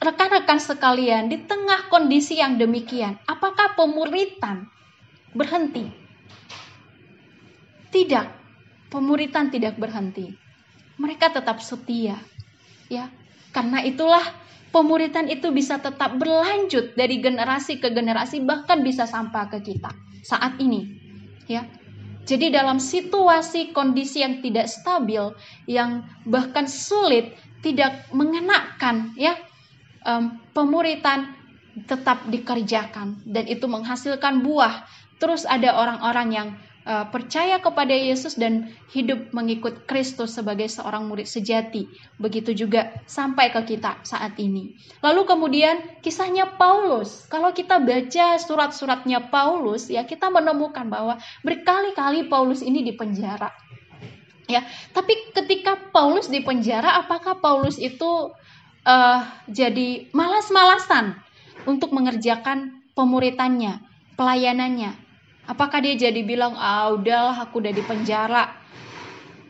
rekan-rekan 0.00 0.56
sekalian, 0.56 1.28
di 1.28 1.44
tengah 1.44 1.92
kondisi 1.92 2.40
yang 2.40 2.56
demikian, 2.56 3.20
apakah 3.28 3.76
pemuritan 3.76 4.64
berhenti? 5.36 5.86
Tidak, 7.90 8.26
pemuritan 8.90 9.50
tidak 9.50 9.78
berhenti. 9.78 10.30
Mereka 11.00 11.34
tetap 11.34 11.58
setia, 11.58 12.18
ya. 12.86 13.10
Karena 13.50 13.82
itulah 13.82 14.22
pemuritan 14.70 15.26
itu 15.26 15.50
bisa 15.50 15.82
tetap 15.82 16.14
berlanjut 16.14 16.94
dari 16.94 17.18
generasi 17.18 17.82
ke 17.82 17.90
generasi 17.90 18.44
bahkan 18.46 18.86
bisa 18.86 19.10
sampai 19.10 19.50
ke 19.50 19.58
kita 19.64 19.90
saat 20.22 20.60
ini, 20.62 20.86
ya. 21.50 21.66
Jadi 22.20 22.52
dalam 22.52 22.78
situasi 22.78 23.74
kondisi 23.74 24.22
yang 24.22 24.38
tidak 24.38 24.70
stabil, 24.70 25.34
yang 25.66 26.06
bahkan 26.28 26.70
sulit, 26.70 27.34
tidak 27.60 28.06
mengenakan 28.12 29.12
ya 29.20 29.36
pemuritan 30.56 31.36
tetap 31.84 32.24
dikerjakan 32.28 33.20
dan 33.28 33.44
itu 33.48 33.66
menghasilkan 33.68 34.40
buah. 34.44 34.84
Terus 35.20 35.44
ada 35.44 35.76
orang-orang 35.76 36.28
yang 36.32 36.48
uh, 36.88 37.06
percaya 37.08 37.60
kepada 37.60 37.92
Yesus 37.92 38.36
dan 38.40 38.72
hidup 38.92 39.32
mengikut 39.36 39.84
Kristus 39.84 40.36
sebagai 40.36 40.66
seorang 40.66 41.06
murid 41.06 41.28
sejati. 41.28 41.88
Begitu 42.16 42.56
juga 42.56 42.94
sampai 43.04 43.52
ke 43.52 43.76
kita 43.76 44.00
saat 44.02 44.36
ini. 44.40 44.76
Lalu 45.04 45.22
kemudian 45.28 46.00
kisahnya 46.00 46.56
Paulus. 46.56 47.28
Kalau 47.28 47.52
kita 47.52 47.78
baca 47.82 48.40
surat-suratnya 48.40 49.28
Paulus, 49.28 49.92
ya 49.92 50.04
kita 50.08 50.32
menemukan 50.32 50.88
bahwa 50.88 51.20
berkali-kali 51.44 52.26
Paulus 52.26 52.64
ini 52.64 52.84
dipenjara. 52.84 53.52
Ya, 54.50 54.66
tapi 54.90 55.30
ketika 55.30 55.78
Paulus 55.94 56.26
dipenjara, 56.26 56.98
apakah 56.98 57.38
Paulus 57.38 57.78
itu 57.78 58.34
uh, 58.82 59.20
jadi 59.46 60.10
malas-malasan 60.10 61.14
untuk 61.70 61.94
mengerjakan 61.94 62.82
pemuritannya, 62.98 63.78
pelayanannya? 64.18 64.99
Apakah 65.50 65.82
dia 65.82 65.98
jadi 65.98 66.22
bilang, 66.22 66.54
ah 66.54 66.94
udahlah 66.94 67.34
aku 67.34 67.58
udah 67.58 67.74
di 67.74 67.82
penjara. 67.82 68.54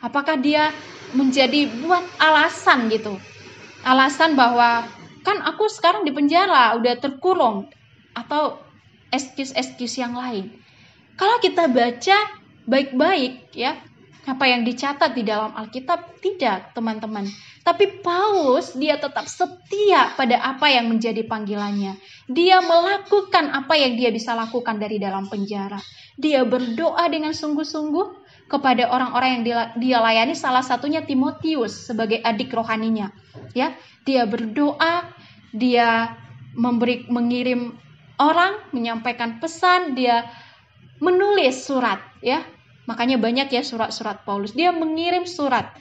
Apakah 0.01 0.41
dia 0.41 0.73
menjadi 1.13 1.69
buat 1.77 2.17
alasan 2.17 2.89
gitu. 2.89 3.21
Alasan 3.85 4.33
bahwa 4.33 4.89
kan 5.21 5.45
aku 5.45 5.69
sekarang 5.69 6.09
di 6.09 6.13
penjara, 6.17 6.73
udah 6.81 6.97
terkurung. 6.97 7.69
Atau 8.17 8.65
excuse-excuse 9.13 10.01
yang 10.01 10.17
lain. 10.17 10.57
Kalau 11.21 11.37
kita 11.45 11.69
baca 11.69 12.19
baik-baik 12.65 13.53
ya, 13.53 13.77
apa 14.29 14.45
yang 14.45 14.69
dicatat 14.69 15.17
di 15.17 15.25
dalam 15.25 15.57
Alkitab 15.57 16.21
tidak, 16.21 16.77
teman-teman. 16.77 17.25
Tapi 17.61 18.01
Paulus 18.01 18.73
dia 18.77 18.97
tetap 18.97 19.29
setia 19.29 20.13
pada 20.17 20.41
apa 20.41 20.69
yang 20.73 20.89
menjadi 20.89 21.25
panggilannya. 21.25 21.97
Dia 22.29 22.61
melakukan 22.65 23.53
apa 23.53 23.77
yang 23.77 23.97
dia 23.97 24.09
bisa 24.13 24.33
lakukan 24.33 24.81
dari 24.81 24.97
dalam 24.97 25.29
penjara. 25.29 25.81
Dia 26.17 26.45
berdoa 26.45 27.05
dengan 27.09 27.33
sungguh-sungguh 27.33 28.21
kepada 28.51 28.91
orang-orang 28.91 29.41
yang 29.41 29.45
dia 29.79 29.99
layani 30.03 30.35
salah 30.35 30.65
satunya 30.65 31.05
Timotius 31.07 31.89
sebagai 31.89 32.19
adik 32.21 32.51
rohaninya. 32.51 33.13
Ya, 33.55 33.77
dia 34.03 34.27
berdoa, 34.27 35.07
dia 35.55 36.17
memberi 36.57 37.07
mengirim 37.09 37.79
orang 38.19 38.59
menyampaikan 38.75 39.39
pesan, 39.41 39.95
dia 39.97 40.29
menulis 41.01 41.65
surat 41.65 42.01
ya. 42.21 42.45
Makanya 42.89 43.21
banyak 43.21 43.53
ya 43.53 43.63
surat-surat 43.65 44.25
Paulus. 44.25 44.57
Dia 44.57 44.73
mengirim 44.73 45.29
surat 45.29 45.77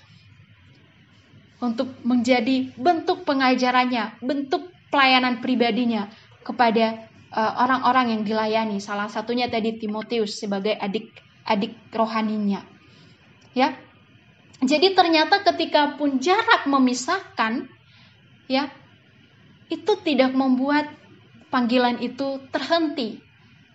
untuk 1.60 1.92
menjadi 2.08 2.72
bentuk 2.80 3.28
pengajarannya, 3.28 4.24
bentuk 4.24 4.72
pelayanan 4.90 5.44
pribadinya 5.44 6.08
kepada 6.44 7.10
uh, 7.36 7.54
orang-orang 7.62 8.16
yang 8.20 8.22
dilayani. 8.24 8.80
Salah 8.80 9.12
satunya 9.12 9.52
tadi 9.52 9.76
Timotius 9.78 10.40
sebagai 10.40 10.76
adik-adik 10.76 11.76
rohaninya. 11.94 12.64
Ya. 13.54 13.76
Jadi 14.60 14.92
ternyata 14.92 15.40
ketika 15.40 15.96
pun 15.96 16.20
jarak 16.20 16.68
memisahkan 16.68 17.64
ya, 18.52 18.68
itu 19.72 19.94
tidak 20.04 20.36
membuat 20.36 20.92
panggilan 21.48 22.04
itu 22.04 22.44
terhenti. 22.52 23.24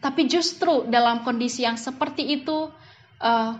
Tapi 0.04 0.28
justru 0.28 0.84
dalam 0.92 1.24
kondisi 1.24 1.64
yang 1.64 1.80
seperti 1.80 2.36
itu 2.36 2.68
uh, 3.20 3.58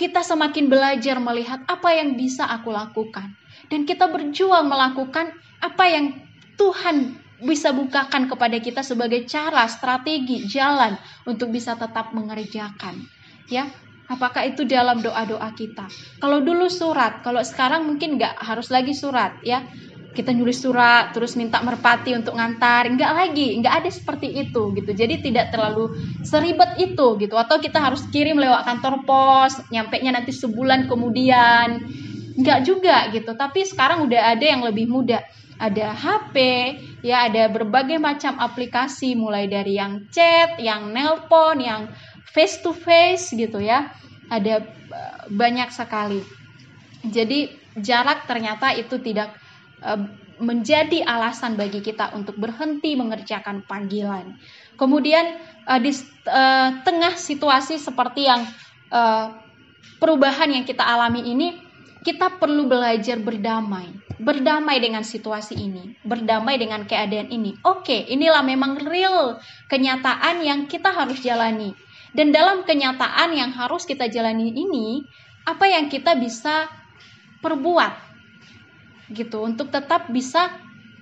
kita 0.00 0.24
semakin 0.24 0.72
belajar 0.72 1.20
melihat 1.20 1.60
apa 1.68 1.92
yang 1.92 2.16
bisa 2.16 2.48
aku 2.48 2.72
lakukan 2.72 3.36
dan 3.68 3.84
kita 3.84 4.08
berjuang 4.08 4.70
melakukan 4.70 5.34
apa 5.60 5.84
yang 5.88 6.16
Tuhan 6.56 7.20
bisa 7.40 7.72
bukakan 7.72 8.28
kepada 8.28 8.60
kita 8.60 8.84
sebagai 8.84 9.24
cara, 9.24 9.64
strategi, 9.64 10.44
jalan 10.44 10.96
untuk 11.24 11.48
bisa 11.48 11.72
tetap 11.72 12.12
mengerjakan. 12.12 13.00
Ya, 13.48 13.68
apakah 14.12 14.44
itu 14.44 14.68
dalam 14.68 15.00
doa-doa 15.00 15.48
kita? 15.56 15.88
Kalau 16.20 16.44
dulu 16.44 16.68
surat, 16.68 17.24
kalau 17.24 17.40
sekarang 17.40 17.88
mungkin 17.88 18.20
nggak 18.20 18.36
harus 18.44 18.68
lagi 18.68 18.92
surat, 18.92 19.40
ya. 19.40 19.64
Kita 20.10 20.34
nulis 20.34 20.58
surat, 20.58 21.14
terus 21.14 21.38
minta 21.38 21.62
merpati 21.62 22.12
untuk 22.18 22.34
ngantar, 22.34 22.90
nggak 22.90 23.12
lagi, 23.14 23.54
nggak 23.62 23.74
ada 23.84 23.90
seperti 23.90 24.42
itu 24.42 24.74
gitu. 24.74 24.90
Jadi 24.90 25.22
tidak 25.22 25.54
terlalu 25.54 25.94
seribet 26.26 26.74
itu 26.82 27.14
gitu. 27.18 27.38
Atau 27.38 27.62
kita 27.62 27.78
harus 27.78 28.02
kirim 28.10 28.36
lewat 28.36 28.66
kantor 28.66 29.06
pos, 29.06 29.62
nyampe 29.70 30.02
nya 30.02 30.10
nanti 30.10 30.34
sebulan 30.34 30.90
kemudian 30.90 31.78
Enggak 32.40 32.60
juga 32.64 33.10
gitu, 33.12 33.36
tapi 33.36 33.68
sekarang 33.68 34.08
udah 34.08 34.32
ada 34.36 34.44
yang 34.44 34.62
lebih 34.62 34.88
mudah. 34.88 35.20
Ada 35.60 35.92
HP, 35.92 36.36
ya 37.04 37.28
ada 37.28 37.52
berbagai 37.52 38.00
macam 38.00 38.40
aplikasi 38.40 39.12
mulai 39.12 39.44
dari 39.44 39.76
yang 39.76 40.08
chat, 40.08 40.56
yang 40.56 40.88
nelpon, 40.88 41.60
yang 41.60 41.92
face 42.24 42.64
to 42.64 42.72
face 42.72 43.28
gitu 43.36 43.60
ya. 43.60 43.92
Ada 44.32 44.64
eh, 44.64 45.16
banyak 45.28 45.68
sekali. 45.68 46.24
Jadi 47.04 47.52
jarak 47.76 48.24
ternyata 48.24 48.72
itu 48.72 48.96
tidak 49.04 49.36
menjadi 50.40 51.04
alasan 51.04 51.54
bagi 51.54 51.84
kita 51.84 52.16
untuk 52.16 52.40
berhenti 52.40 52.96
mengerjakan 52.96 53.62
panggilan. 53.68 54.40
Kemudian 54.80 55.36
uh, 55.68 55.76
di 55.76 55.92
uh, 56.24 56.80
tengah 56.80 57.14
situasi 57.20 57.76
seperti 57.76 58.24
yang 58.24 58.48
uh, 58.88 59.36
perubahan 60.00 60.48
yang 60.48 60.64
kita 60.64 60.80
alami 60.80 61.28
ini, 61.28 61.60
kita 62.00 62.40
perlu 62.40 62.64
belajar 62.64 63.20
berdamai, 63.20 63.92
berdamai 64.16 64.80
dengan 64.80 65.04
situasi 65.04 65.52
ini, 65.60 66.00
berdamai 66.00 66.56
dengan 66.56 66.88
keadaan 66.88 67.28
ini. 67.28 67.60
Oke, 67.60 68.08
inilah 68.08 68.40
memang 68.40 68.80
real 68.80 69.36
kenyataan 69.68 70.40
yang 70.40 70.64
kita 70.64 70.88
harus 70.88 71.20
jalani. 71.20 71.76
Dan 72.16 72.32
dalam 72.32 72.64
kenyataan 72.64 73.36
yang 73.36 73.52
harus 73.52 73.84
kita 73.84 74.08
jalani 74.08 74.50
ini, 74.50 75.04
apa 75.44 75.68
yang 75.68 75.92
kita 75.92 76.16
bisa 76.16 76.72
perbuat 77.44 78.09
gitu 79.10 79.42
untuk 79.42 79.74
tetap 79.74 80.08
bisa 80.08 80.54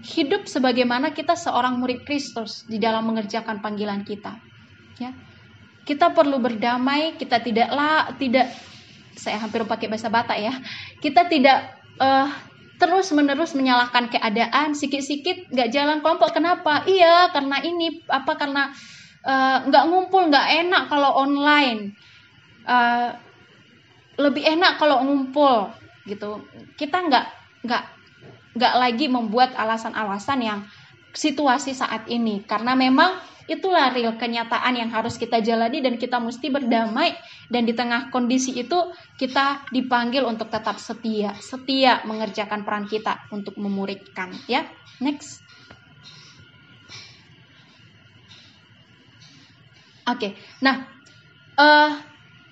hidup 0.03 0.47
sebagaimana 0.47 1.11
kita 1.11 1.35
seorang 1.35 1.83
murid 1.83 2.07
Kristus 2.07 2.63
di 2.65 2.79
dalam 2.79 3.07
mengerjakan 3.11 3.59
panggilan 3.59 4.07
kita. 4.07 4.39
Ya. 5.03 5.15
Kita 5.83 6.13
perlu 6.13 6.39
berdamai, 6.39 7.17
kita 7.17 7.41
tidaklah 7.41 8.13
tidak 8.21 8.53
saya 9.19 9.41
hampir 9.43 9.65
pakai 9.67 9.91
bahasa 9.91 10.13
Batak 10.13 10.39
ya. 10.39 10.55
Kita 11.03 11.27
tidak 11.27 11.75
uh, 11.99 12.29
terus 12.79 13.11
menerus 13.11 13.57
menyalahkan 13.59 14.07
keadaan, 14.13 14.79
sikit-sikit 14.79 15.51
nggak 15.51 15.71
jalan 15.75 15.99
kelompok. 16.05 16.31
Kenapa? 16.31 16.87
Iya, 16.87 17.35
karena 17.35 17.59
ini 17.65 18.05
apa 18.07 18.39
karena 18.39 18.71
uh, 19.27 19.67
nggak 19.67 19.85
ngumpul, 19.91 20.31
nggak 20.31 20.47
enak 20.67 20.83
kalau 20.87 21.11
online. 21.19 21.97
Uh, 22.69 23.17
lebih 24.21 24.45
enak 24.45 24.79
kalau 24.79 25.03
ngumpul 25.03 25.73
gitu. 26.07 26.43
Kita 26.79 27.07
nggak 27.07 27.27
nggak 27.65 27.98
nggak 28.59 28.75
lagi 28.75 29.07
membuat 29.07 29.55
alasan-alasan 29.55 30.39
yang 30.43 30.61
situasi 31.15 31.73
saat 31.73 32.11
ini. 32.11 32.43
Karena 32.43 32.75
memang 32.75 33.17
itulah 33.49 33.95
real 33.95 34.19
kenyataan 34.19 34.77
yang 34.77 34.91
harus 34.93 35.17
kita 35.17 35.41
jalani 35.41 35.81
dan 35.81 35.97
kita 35.97 36.19
mesti 36.19 36.51
berdamai. 36.51 37.15
Dan 37.49 37.65
di 37.65 37.73
tengah 37.73 38.11
kondisi 38.11 38.59
itu 38.59 38.93
kita 39.17 39.71
dipanggil 39.71 40.27
untuk 40.27 40.51
tetap 40.51 40.77
setia. 40.77 41.33
Setia 41.39 42.03
mengerjakan 42.05 42.67
peran 42.67 42.85
kita 42.91 43.31
untuk 43.31 43.57
memuridkan 43.57 44.35
ya. 44.51 44.67
Next. 44.99 45.49
Oke 50.09 50.33
okay. 50.33 50.33
nah 50.65 50.89
uh, 51.61 52.01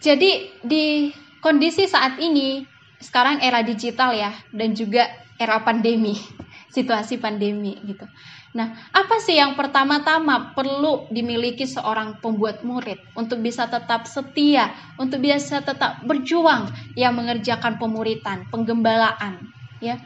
jadi 0.05 0.53
di 0.61 1.09
kondisi 1.41 1.89
saat 1.89 2.21
ini 2.21 2.69
sekarang 3.01 3.45
era 3.45 3.61
digital 3.61 4.17
ya 4.17 4.33
dan 4.53 4.73
juga 4.73 5.09
era 5.37 5.61
pandemi 5.61 6.17
situasi 6.77 7.21
pandemi 7.21 7.77
gitu 7.85 8.09
Nah, 8.57 8.73
apa 8.89 9.21
sih 9.21 9.37
yang 9.37 9.53
pertama-tama 9.53 10.57
perlu 10.57 11.05
dimiliki 11.13 11.69
seorang 11.69 12.25
pembuat 12.25 12.65
murid 12.65 12.97
untuk 13.13 13.45
bisa 13.45 13.69
tetap 13.69 14.09
setia, 14.09 14.73
untuk 14.97 15.21
bisa 15.21 15.61
tetap 15.61 16.01
berjuang 16.09 16.73
yang 16.97 17.13
mengerjakan 17.13 17.77
pemuritan, 17.77 18.49
penggembalaan, 18.49 19.53
ya. 19.85 20.01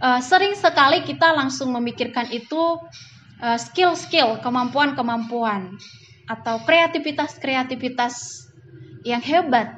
Uh, 0.00 0.24
sering 0.24 0.56
sekali 0.56 1.04
kita 1.04 1.36
langsung 1.36 1.68
memikirkan 1.76 2.32
itu 2.32 2.80
uh, 3.44 3.58
skill-skill, 3.60 4.40
kemampuan-kemampuan 4.40 5.76
atau 6.32 6.64
kreativitas-kreativitas 6.64 8.48
yang 9.04 9.20
hebat. 9.20 9.76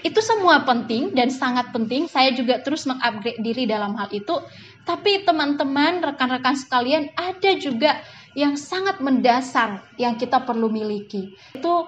Itu 0.00 0.24
semua 0.24 0.64
penting 0.64 1.12
dan 1.12 1.28
sangat 1.28 1.72
penting. 1.74 2.08
Saya 2.08 2.32
juga 2.32 2.60
terus 2.64 2.88
mengupgrade 2.88 3.40
diri 3.44 3.68
dalam 3.68 3.96
hal 4.00 4.08
itu 4.10 4.40
tapi 4.88 5.22
teman-teman, 5.22 6.00
rekan-rekan 6.00 6.56
sekalian, 6.56 7.12
ada 7.16 7.50
juga 7.54 8.00
yang 8.32 8.56
sangat 8.56 9.02
mendasar 9.02 9.84
yang 10.00 10.16
kita 10.16 10.40
perlu 10.42 10.66
miliki. 10.66 11.36
Itu 11.52 11.86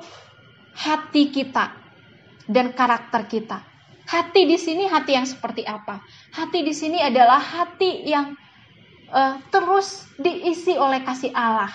hati 0.77 1.33
kita 1.33 1.72
dan 2.46 2.70
karakter 2.77 3.27
kita. 3.27 3.59
Hati 4.07 4.44
di 4.44 4.59
sini 4.59 4.90
hati 4.90 5.18
yang 5.18 5.25
seperti 5.25 5.66
apa? 5.66 6.03
Hati 6.35 6.62
di 6.66 6.75
sini 6.75 7.01
adalah 7.01 7.38
hati 7.38 8.05
yang 8.05 8.38
uh, 9.09 9.40
terus 9.48 10.11
diisi 10.20 10.77
oleh 10.77 11.01
kasih 11.07 11.33
Allah. 11.33 11.70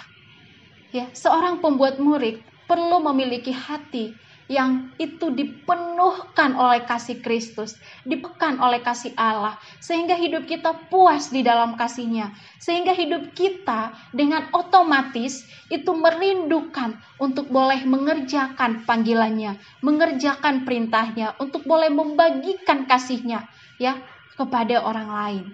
Ya, 0.95 1.12
seorang 1.12 1.63
pembuat 1.63 2.00
murid 2.00 2.39
perlu 2.67 3.04
memiliki 3.04 3.52
hati 3.52 4.15
yang 4.47 4.95
itu 4.95 5.27
dipenuhkan 5.27 6.55
oleh 6.55 6.88
kasih 6.88 7.19
Kristus, 7.19 7.75
dipekan 8.07 8.63
oleh 8.63 8.79
kasih 8.79 9.12
Allah, 9.19 9.60
sehingga 9.83 10.15
hidup 10.15 10.47
kita 10.47 10.88
puas 10.88 11.27
di 11.27 11.43
dalam 11.43 11.75
kasihnya, 11.75 12.31
sehingga 12.55 12.95
hidup 12.95 13.36
kita 13.36 13.91
dengan 14.15 14.47
otomatis 14.55 15.43
itu 15.67 15.91
merindukan 15.91 16.95
untuk 17.19 17.51
boleh 17.51 17.83
mengerjakan 17.83 18.88
panggilannya, 18.88 19.60
mengerjakan 19.83 20.63
perintahnya, 20.63 21.36
untuk 21.43 21.67
boleh 21.67 21.91
membagikan 21.91 22.88
kasihnya 22.88 23.51
ya 23.77 23.99
kepada 24.39 24.79
orang 24.79 25.10
lain. 25.12 25.45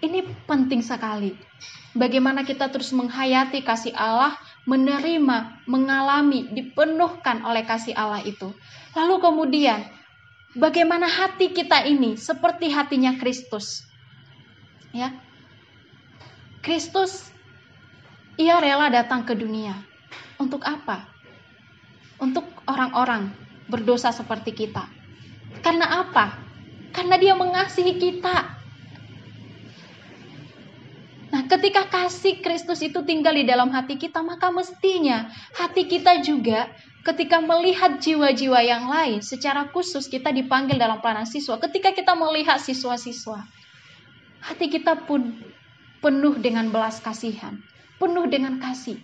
Ini 0.00 0.22
penting 0.46 0.80
sekali. 0.80 1.34
Bagaimana 1.96 2.44
kita 2.44 2.68
terus 2.68 2.92
menghayati 2.92 3.64
kasih 3.64 3.92
Allah 3.96 4.36
menerima, 4.66 5.64
mengalami, 5.70 6.50
dipenuhkan 6.50 7.46
oleh 7.46 7.62
kasih 7.62 7.94
Allah 7.94 8.20
itu. 8.26 8.50
Lalu 8.98 9.14
kemudian, 9.22 9.86
bagaimana 10.58 11.06
hati 11.06 11.54
kita 11.54 11.86
ini 11.86 12.18
seperti 12.18 12.74
hatinya 12.74 13.14
Kristus. 13.14 13.86
Ya. 14.90 15.14
Kristus 16.66 17.30
ia 18.36 18.58
rela 18.58 18.90
datang 18.90 19.22
ke 19.22 19.38
dunia. 19.38 19.78
Untuk 20.36 20.66
apa? 20.66 21.08
Untuk 22.18 22.44
orang-orang 22.66 23.30
berdosa 23.70 24.10
seperti 24.10 24.52
kita. 24.52 24.84
Karena 25.62 26.04
apa? 26.04 26.36
Karena 26.90 27.16
dia 27.16 27.38
mengasihi 27.38 27.96
kita. 27.96 28.65
Nah, 31.36 31.44
ketika 31.44 31.84
kasih 31.84 32.40
Kristus 32.40 32.80
itu 32.80 33.04
tinggal 33.04 33.36
di 33.36 33.44
dalam 33.44 33.68
hati 33.68 34.00
kita, 34.00 34.24
maka 34.24 34.48
mestinya 34.48 35.28
hati 35.52 35.84
kita 35.84 36.24
juga 36.24 36.72
ketika 37.04 37.44
melihat 37.44 38.00
jiwa-jiwa 38.00 38.56
yang 38.64 38.88
lain, 38.88 39.20
secara 39.20 39.68
khusus 39.68 40.08
kita 40.08 40.32
dipanggil 40.32 40.80
dalam 40.80 40.96
pelayanan 41.04 41.28
siswa. 41.28 41.60
Ketika 41.60 41.92
kita 41.92 42.16
melihat 42.16 42.56
siswa-siswa, 42.56 43.44
hati 44.48 44.72
kita 44.72 45.04
pun 45.04 45.36
penuh 46.00 46.40
dengan 46.40 46.72
belas 46.72 47.04
kasihan, 47.04 47.60
penuh 48.00 48.24
dengan 48.32 48.56
kasih. 48.56 48.96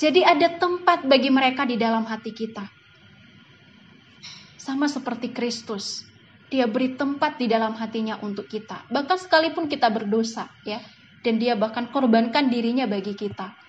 Jadi 0.00 0.24
ada 0.24 0.48
tempat 0.56 1.04
bagi 1.04 1.28
mereka 1.28 1.68
di 1.68 1.76
dalam 1.76 2.08
hati 2.08 2.32
kita. 2.32 2.64
Sama 4.56 4.88
seperti 4.88 5.28
Kristus 5.28 6.08
dia 6.52 6.68
beri 6.68 6.94
tempat 6.94 7.40
di 7.40 7.46
dalam 7.48 7.76
hatinya 7.76 8.20
untuk 8.20 8.46
kita. 8.46 8.86
Bahkan 8.90 9.16
sekalipun 9.16 9.68
kita 9.68 9.88
berdosa, 9.88 10.48
ya. 10.64 10.80
Dan 11.24 11.40
dia 11.40 11.56
bahkan 11.56 11.88
korbankan 11.88 12.52
dirinya 12.52 12.84
bagi 12.84 13.16
kita. 13.16 13.64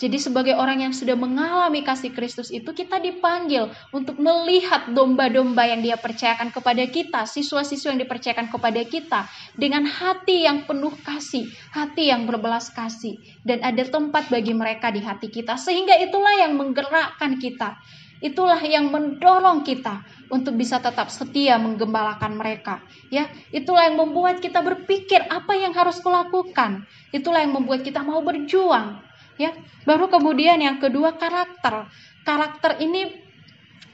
Jadi 0.00 0.16
sebagai 0.16 0.56
orang 0.56 0.80
yang 0.88 0.96
sudah 0.96 1.12
mengalami 1.12 1.84
kasih 1.84 2.16
Kristus 2.16 2.48
itu 2.48 2.72
kita 2.72 2.96
dipanggil 3.04 3.68
untuk 3.92 4.16
melihat 4.16 4.88
domba-domba 4.96 5.68
yang 5.68 5.84
dia 5.84 6.00
percayakan 6.00 6.48
kepada 6.48 6.88
kita, 6.88 7.28
siswa-siswa 7.28 7.92
yang 7.92 8.00
dipercayakan 8.00 8.48
kepada 8.48 8.80
kita 8.88 9.28
dengan 9.60 9.84
hati 9.84 10.48
yang 10.48 10.64
penuh 10.64 10.96
kasih, 11.04 11.52
hati 11.76 12.08
yang 12.08 12.24
berbelas 12.24 12.72
kasih 12.72 13.20
dan 13.44 13.60
ada 13.60 13.84
tempat 13.84 14.32
bagi 14.32 14.56
mereka 14.56 14.88
di 14.88 15.04
hati 15.04 15.28
kita 15.28 15.60
sehingga 15.60 15.92
itulah 16.00 16.32
yang 16.48 16.56
menggerakkan 16.56 17.36
kita. 17.36 17.76
Itulah 18.20 18.60
yang 18.60 18.92
mendorong 18.92 19.64
kita 19.64 20.04
untuk 20.28 20.60
bisa 20.60 20.76
tetap 20.76 21.08
setia 21.08 21.56
menggembalakan 21.56 22.36
mereka. 22.36 22.84
Ya, 23.08 23.32
itulah 23.48 23.88
yang 23.88 23.96
membuat 23.96 24.44
kita 24.44 24.60
berpikir 24.60 25.24
apa 25.24 25.56
yang 25.56 25.72
harus 25.72 26.04
kulakukan. 26.04 26.84
Itulah 27.16 27.40
yang 27.40 27.56
membuat 27.56 27.80
kita 27.80 28.04
mau 28.04 28.20
berjuang. 28.20 29.00
Ya, 29.40 29.56
baru 29.88 30.12
kemudian 30.12 30.60
yang 30.60 30.76
kedua 30.76 31.16
karakter. 31.16 31.88
Karakter 32.28 32.76
ini 32.84 33.08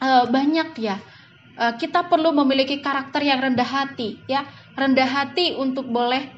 e, 0.03 0.11
banyak 0.27 0.75
ya. 0.83 0.99
E, 1.55 1.79
kita 1.79 2.11
perlu 2.11 2.35
memiliki 2.35 2.83
karakter 2.83 3.23
yang 3.23 3.39
rendah 3.39 3.71
hati, 3.71 4.27
ya, 4.27 4.43
rendah 4.75 5.07
hati 5.07 5.55
untuk 5.55 5.87
boleh 5.87 6.35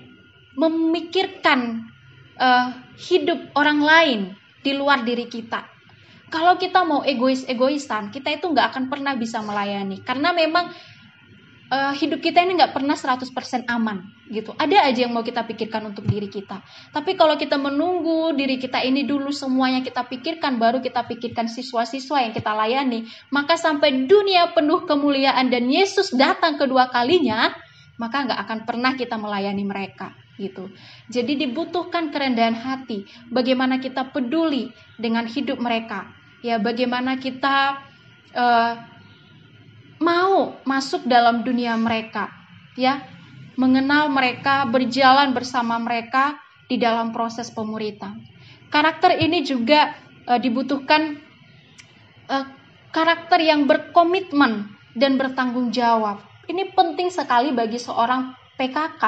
memikirkan 0.60 1.88
e, 2.36 2.48
hidup 3.00 3.48
orang 3.56 3.80
lain 3.80 4.20
di 4.60 4.76
luar 4.76 5.00
diri 5.08 5.24
kita 5.24 5.77
kalau 6.28 6.60
kita 6.60 6.84
mau 6.84 7.00
egois-egoisan, 7.04 8.12
kita 8.12 8.36
itu 8.36 8.52
nggak 8.52 8.76
akan 8.76 8.84
pernah 8.92 9.16
bisa 9.16 9.40
melayani. 9.40 10.04
Karena 10.04 10.32
memang 10.36 10.72
uh, 11.72 11.92
hidup 11.96 12.20
kita 12.20 12.44
ini 12.44 12.60
nggak 12.60 12.76
pernah 12.76 12.96
100% 12.96 13.32
aman 13.68 14.04
gitu. 14.28 14.52
Ada 14.56 14.88
aja 14.88 15.08
yang 15.08 15.12
mau 15.16 15.24
kita 15.24 15.44
pikirkan 15.44 15.88
untuk 15.92 16.04
diri 16.04 16.28
kita. 16.28 16.60
Tapi 16.92 17.16
kalau 17.16 17.40
kita 17.40 17.56
menunggu 17.56 18.36
diri 18.36 18.60
kita 18.60 18.84
ini 18.84 19.08
dulu 19.08 19.32
semuanya 19.32 19.80
kita 19.80 20.04
pikirkan, 20.04 20.60
baru 20.60 20.84
kita 20.84 21.08
pikirkan 21.08 21.48
siswa-siswa 21.48 22.28
yang 22.28 22.32
kita 22.36 22.52
layani, 22.52 23.08
maka 23.32 23.56
sampai 23.56 24.04
dunia 24.04 24.52
penuh 24.52 24.84
kemuliaan 24.84 25.48
dan 25.48 25.68
Yesus 25.68 26.12
datang 26.12 26.60
kedua 26.60 26.92
kalinya, 26.92 27.52
maka 27.96 28.28
nggak 28.28 28.40
akan 28.44 28.58
pernah 28.68 28.92
kita 28.94 29.16
melayani 29.16 29.64
mereka 29.64 30.12
gitu. 30.38 30.70
Jadi 31.10 31.34
dibutuhkan 31.34 32.14
kerendahan 32.14 32.54
hati, 32.54 33.04
bagaimana 33.28 33.82
kita 33.82 34.14
peduli 34.14 34.70
dengan 34.94 35.26
hidup 35.26 35.58
mereka, 35.58 36.06
ya 36.44 36.60
bagaimana 36.62 37.18
kita 37.18 37.82
uh, 38.34 38.72
mau 39.98 40.58
masuk 40.62 41.06
dalam 41.06 41.42
dunia 41.42 41.74
mereka 41.74 42.30
ya. 42.78 43.02
Mengenal 43.58 44.06
mereka 44.06 44.70
berjalan 44.70 45.34
bersama 45.34 45.82
mereka 45.82 46.38
di 46.70 46.78
dalam 46.78 47.10
proses 47.10 47.50
pemuritan. 47.50 48.22
Karakter 48.70 49.18
ini 49.18 49.42
juga 49.42 49.98
uh, 50.30 50.38
dibutuhkan 50.38 51.18
uh, 52.30 52.46
karakter 52.94 53.42
yang 53.42 53.66
berkomitmen 53.66 54.70
dan 54.94 55.18
bertanggung 55.18 55.74
jawab. 55.74 56.22
Ini 56.46 56.70
penting 56.70 57.10
sekali 57.10 57.50
bagi 57.50 57.82
seorang 57.82 58.30
PKK 58.54 59.02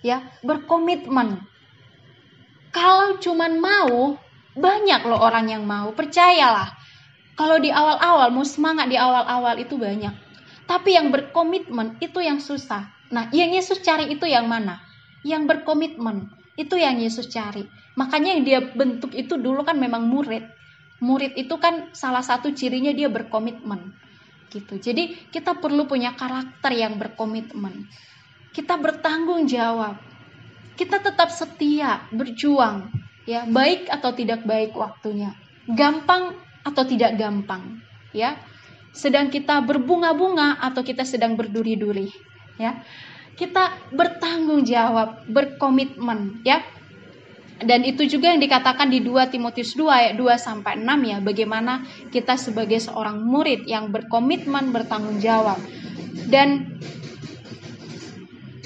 ya 0.00 0.20
berkomitmen. 0.40 1.44
Kalau 2.72 3.20
cuman 3.20 3.52
mau 3.60 4.16
banyak 4.54 5.02
loh 5.06 5.18
orang 5.18 5.50
yang 5.50 5.66
mau, 5.66 5.90
percayalah. 5.90 6.70
Kalau 7.34 7.58
di 7.58 7.74
awal-awal 7.74 8.30
mau 8.30 8.46
semangat 8.46 8.86
di 8.86 8.94
awal-awal 8.94 9.58
itu 9.58 9.74
banyak. 9.74 10.14
Tapi 10.64 10.94
yang 10.94 11.10
berkomitmen 11.10 11.98
itu 11.98 12.22
yang 12.22 12.38
susah. 12.38 12.86
Nah, 13.10 13.28
yang 13.34 13.50
Yesus 13.50 13.82
cari 13.82 14.14
itu 14.14 14.24
yang 14.24 14.46
mana? 14.46 14.78
Yang 15.26 15.50
berkomitmen. 15.50 16.30
Itu 16.54 16.78
yang 16.78 17.02
Yesus 17.02 17.26
cari. 17.26 17.66
Makanya 17.98 18.38
yang 18.38 18.42
dia 18.46 18.60
bentuk 18.62 19.10
itu 19.18 19.34
dulu 19.34 19.66
kan 19.66 19.76
memang 19.76 20.06
murid. 20.06 20.46
Murid 21.02 21.34
itu 21.34 21.58
kan 21.58 21.90
salah 21.90 22.22
satu 22.22 22.54
cirinya 22.54 22.94
dia 22.94 23.10
berkomitmen. 23.10 23.90
Gitu. 24.54 24.78
Jadi 24.78 25.34
kita 25.34 25.58
perlu 25.58 25.90
punya 25.90 26.14
karakter 26.14 26.70
yang 26.70 26.94
berkomitmen. 26.96 27.90
Kita 28.54 28.78
bertanggung 28.78 29.50
jawab. 29.50 29.98
Kita 30.78 31.02
tetap 31.02 31.34
setia, 31.34 32.06
berjuang, 32.14 32.90
ya, 33.24 33.48
baik 33.48 33.88
atau 33.88 34.12
tidak 34.12 34.44
baik 34.44 34.72
waktunya. 34.76 35.32
Gampang 35.68 36.36
atau 36.64 36.84
tidak 36.84 37.16
gampang, 37.16 37.80
ya. 38.12 38.36
Sedang 38.94 39.32
kita 39.32 39.60
berbunga-bunga 39.64 40.60
atau 40.60 40.84
kita 40.84 41.02
sedang 41.02 41.34
berduri-duri, 41.34 42.12
ya. 42.60 42.80
Kita 43.34 43.90
bertanggung 43.90 44.62
jawab, 44.62 45.26
berkomitmen, 45.26 46.44
ya. 46.46 46.62
Dan 47.54 47.86
itu 47.86 48.04
juga 48.06 48.34
yang 48.34 48.42
dikatakan 48.42 48.90
di 48.90 48.98
2 48.98 49.30
Timotius 49.30 49.78
2 49.78 49.86
ayat 49.86 50.14
2 50.18 50.36
sampai 50.36 50.78
6 50.78 51.10
ya, 51.10 51.18
bagaimana 51.22 51.86
kita 52.10 52.34
sebagai 52.34 52.82
seorang 52.82 53.22
murid 53.22 53.64
yang 53.70 53.94
berkomitmen 53.94 54.74
bertanggung 54.74 55.22
jawab. 55.22 55.58
Dan 56.28 56.78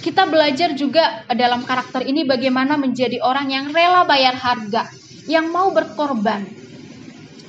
kita 0.09 0.25
belajar 0.25 0.73
juga 0.73 1.29
dalam 1.37 1.68
karakter 1.68 2.01
ini 2.09 2.25
bagaimana 2.25 2.81
menjadi 2.81 3.21
orang 3.21 3.53
yang 3.53 3.68
rela 3.68 4.09
bayar 4.09 4.33
harga, 4.33 4.88
yang 5.29 5.53
mau 5.53 5.68
berkorban. 5.68 6.49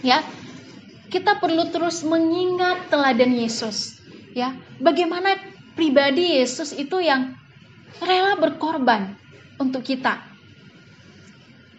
Ya. 0.03 0.19
Kita 1.07 1.39
perlu 1.39 1.71
terus 1.71 2.03
mengingat 2.03 2.91
teladan 2.91 3.31
Yesus, 3.31 4.03
ya. 4.35 4.51
Bagaimana 4.77 5.39
pribadi 5.73 6.35
Yesus 6.35 6.75
itu 6.75 6.99
yang 6.99 7.31
rela 8.03 8.35
berkorban 8.35 9.15
untuk 9.55 9.87
kita. 9.87 10.19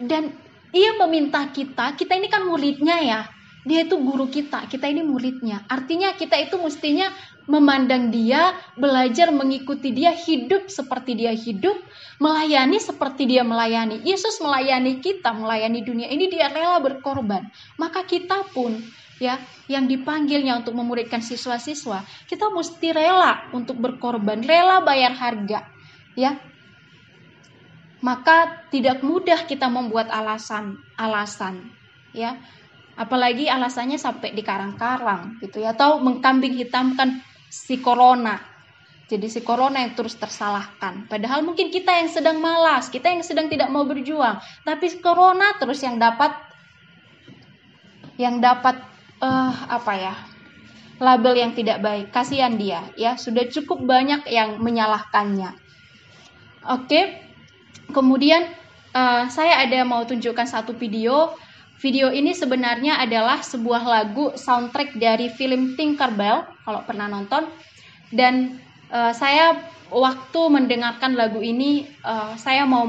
Dan 0.01 0.33
ia 0.73 0.97
meminta 0.97 1.45
kita, 1.53 1.93
kita 1.93 2.17
ini 2.17 2.25
kan 2.25 2.41
muridnya 2.43 2.97
ya. 3.05 3.21
Dia 3.61 3.85
itu 3.85 4.01
guru 4.01 4.25
kita, 4.27 4.65
kita 4.65 4.89
ini 4.89 5.05
muridnya. 5.05 5.61
Artinya 5.69 6.17
kita 6.17 6.41
itu 6.41 6.57
mestinya 6.57 7.13
memandang 7.49 8.13
dia, 8.13 8.53
belajar 8.77 9.33
mengikuti 9.33 9.93
dia, 9.93 10.13
hidup 10.13 10.69
seperti 10.69 11.17
dia 11.17 11.33
hidup, 11.33 11.77
melayani 12.21 12.77
seperti 12.77 13.25
dia 13.25 13.41
melayani. 13.41 14.01
Yesus 14.05 14.37
melayani 14.41 15.01
kita, 15.01 15.33
melayani 15.33 15.81
dunia 15.81 16.07
ini 16.09 16.29
dia 16.29 16.49
rela 16.49 16.77
berkorban. 16.81 17.49
Maka 17.81 18.05
kita 18.05 18.45
pun 18.53 18.77
ya 19.21 19.37
yang 19.69 19.85
dipanggilnya 19.85 20.61
untuk 20.61 20.77
memuridkan 20.77 21.21
siswa-siswa, 21.21 22.05
kita 22.29 22.49
mesti 22.53 22.89
rela 22.93 23.49
untuk 23.53 23.77
berkorban, 23.77 24.41
rela 24.45 24.81
bayar 24.85 25.13
harga. 25.17 25.65
Ya, 26.11 26.35
maka 28.01 28.65
tidak 28.73 29.05
mudah 29.05 29.45
kita 29.45 29.69
membuat 29.69 30.09
alasan-alasan 30.09 31.69
ya 32.11 32.35
apalagi 32.97 33.47
alasannya 33.47 33.95
sampai 33.95 34.35
di 34.35 34.43
karang-karang 34.43 35.39
gitu 35.39 35.63
ya 35.63 35.71
atau 35.71 36.01
mengkambing 36.03 36.57
hitamkan 36.57 37.23
si 37.51 37.83
corona. 37.83 38.39
Jadi 39.11 39.27
si 39.27 39.43
corona 39.43 39.83
yang 39.83 39.91
terus 39.91 40.15
tersalahkan. 40.15 41.03
Padahal 41.11 41.43
mungkin 41.43 41.67
kita 41.67 41.91
yang 41.91 42.07
sedang 42.07 42.39
malas 42.39 42.87
kita 42.87 43.11
yang 43.11 43.27
sedang 43.27 43.51
tidak 43.51 43.67
mau 43.67 43.83
berjuang. 43.83 44.39
Tapi 44.63 44.87
corona 45.03 45.59
terus 45.59 45.83
yang 45.83 45.99
dapat 45.99 46.31
yang 48.15 48.39
dapat 48.39 48.79
uh, 49.19 49.51
apa 49.67 49.93
ya 49.99 50.15
label 51.03 51.35
yang 51.35 51.51
tidak 51.51 51.83
baik. 51.83 52.07
Kasihan 52.15 52.55
dia 52.55 52.87
ya. 52.95 53.19
Sudah 53.19 53.51
cukup 53.51 53.83
banyak 53.83 54.31
yang 54.31 54.63
menyalahkannya. 54.63 55.59
Oke? 56.71 57.19
Kemudian 57.91 58.47
uh, 58.95 59.27
saya 59.27 59.59
ada 59.59 59.83
mau 59.83 60.07
tunjukkan 60.07 60.47
satu 60.47 60.71
video. 60.71 61.35
Video 61.81 62.13
ini 62.13 62.37
sebenarnya 62.37 63.01
adalah 63.01 63.41
sebuah 63.41 63.81
lagu 63.81 64.37
soundtrack 64.37 65.01
dari 65.01 65.33
film 65.33 65.73
Tinkerbell 65.73 66.45
kalau 66.61 66.85
pernah 66.85 67.09
nonton. 67.09 67.49
Dan 68.13 68.61
uh, 68.93 69.09
saya 69.17 69.57
waktu 69.89 70.41
mendengarkan 70.53 71.17
lagu 71.17 71.41
ini 71.41 71.89
uh, 72.05 72.37
saya 72.37 72.69
mau 72.69 72.85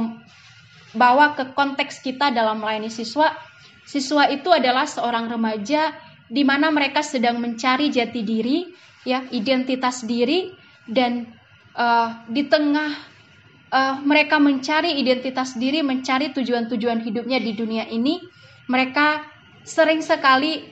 bawa 0.92 1.32
ke 1.32 1.56
konteks 1.56 2.04
kita 2.04 2.36
dalam 2.36 2.60
melayani 2.60 2.92
siswa. 2.92 3.32
Siswa 3.88 4.28
itu 4.28 4.52
adalah 4.52 4.84
seorang 4.84 5.24
remaja 5.24 5.96
di 6.28 6.44
mana 6.44 6.68
mereka 6.68 7.00
sedang 7.00 7.40
mencari 7.40 7.88
jati 7.88 8.20
diri, 8.20 8.68
ya, 9.08 9.24
identitas 9.32 10.04
diri 10.04 10.52
dan 10.84 11.32
uh, 11.72 12.28
di 12.28 12.44
tengah 12.44 12.92
uh, 13.72 13.94
mereka 14.04 14.36
mencari 14.36 15.00
identitas 15.00 15.56
diri, 15.56 15.80
mencari 15.80 16.28
tujuan-tujuan 16.36 17.00
hidupnya 17.00 17.40
di 17.40 17.52
dunia 17.56 17.88
ini, 17.88 18.20
mereka 18.66 19.26
sering 19.62 20.02
sekali 20.02 20.66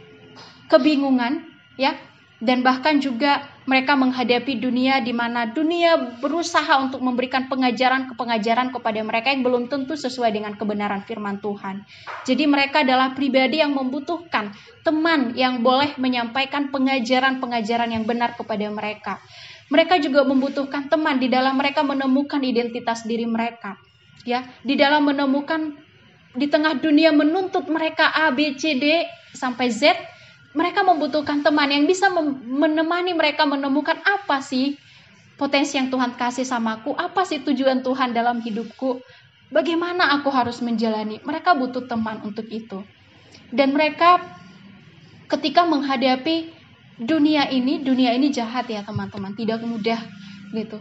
kebingungan, 0.70 1.46
ya, 1.74 1.94
dan 2.40 2.64
bahkan 2.64 2.98
juga 2.98 3.44
mereka 3.68 3.94
menghadapi 3.94 4.58
dunia 4.58 4.98
di 5.04 5.12
mana 5.12 5.46
dunia 5.46 6.18
berusaha 6.18 6.80
untuk 6.80 7.04
memberikan 7.04 7.46
pengajaran-pengajaran 7.46 8.72
kepada 8.72 9.00
mereka 9.04 9.30
yang 9.30 9.44
belum 9.44 9.68
tentu 9.68 9.94
sesuai 9.94 10.32
dengan 10.34 10.56
kebenaran 10.56 11.04
firman 11.04 11.38
Tuhan. 11.38 11.84
Jadi 12.24 12.44
mereka 12.48 12.82
adalah 12.82 13.12
pribadi 13.12 13.60
yang 13.60 13.76
membutuhkan 13.76 14.50
teman 14.82 15.36
yang 15.36 15.60
boleh 15.60 15.94
menyampaikan 16.00 16.72
pengajaran-pengajaran 16.72 17.94
yang 17.94 18.08
benar 18.08 18.34
kepada 18.34 18.66
mereka. 18.72 19.20
Mereka 19.70 20.02
juga 20.02 20.26
membutuhkan 20.26 20.90
teman 20.90 21.22
di 21.22 21.30
dalam 21.30 21.54
mereka 21.54 21.86
menemukan 21.86 22.42
identitas 22.42 23.06
diri 23.06 23.28
mereka. 23.28 23.78
Ya, 24.26 24.44
di 24.66 24.74
dalam 24.76 25.06
menemukan 25.06 25.78
di 26.34 26.46
tengah 26.46 26.78
dunia 26.78 27.10
menuntut 27.10 27.66
mereka 27.66 28.10
A, 28.14 28.30
B, 28.30 28.54
C, 28.54 28.78
D 28.78 29.06
sampai 29.34 29.70
Z, 29.70 29.94
mereka 30.54 30.82
membutuhkan 30.82 31.42
teman 31.42 31.70
yang 31.70 31.86
bisa 31.86 32.10
menemani 32.46 33.14
mereka 33.14 33.46
menemukan 33.46 33.98
apa 34.02 34.42
sih 34.42 34.78
potensi 35.40 35.80
yang 35.80 35.88
Tuhan 35.88 36.20
kasih 36.20 36.44
samaku, 36.44 36.92
apa 36.92 37.24
sih 37.24 37.40
tujuan 37.40 37.80
Tuhan 37.80 38.12
dalam 38.12 38.44
hidupku, 38.44 39.00
bagaimana 39.48 40.12
aku 40.20 40.28
harus 40.28 40.60
menjalani. 40.60 41.22
Mereka 41.24 41.56
butuh 41.56 41.88
teman 41.88 42.20
untuk 42.20 42.44
itu. 42.52 42.84
Dan 43.48 43.72
mereka 43.72 44.20
ketika 45.32 45.64
menghadapi 45.64 46.52
dunia 47.00 47.48
ini, 47.48 47.80
dunia 47.80 48.12
ini 48.12 48.28
jahat 48.28 48.68
ya 48.68 48.84
teman-teman, 48.84 49.32
tidak 49.32 49.64
mudah 49.64 49.98
gitu. 50.52 50.76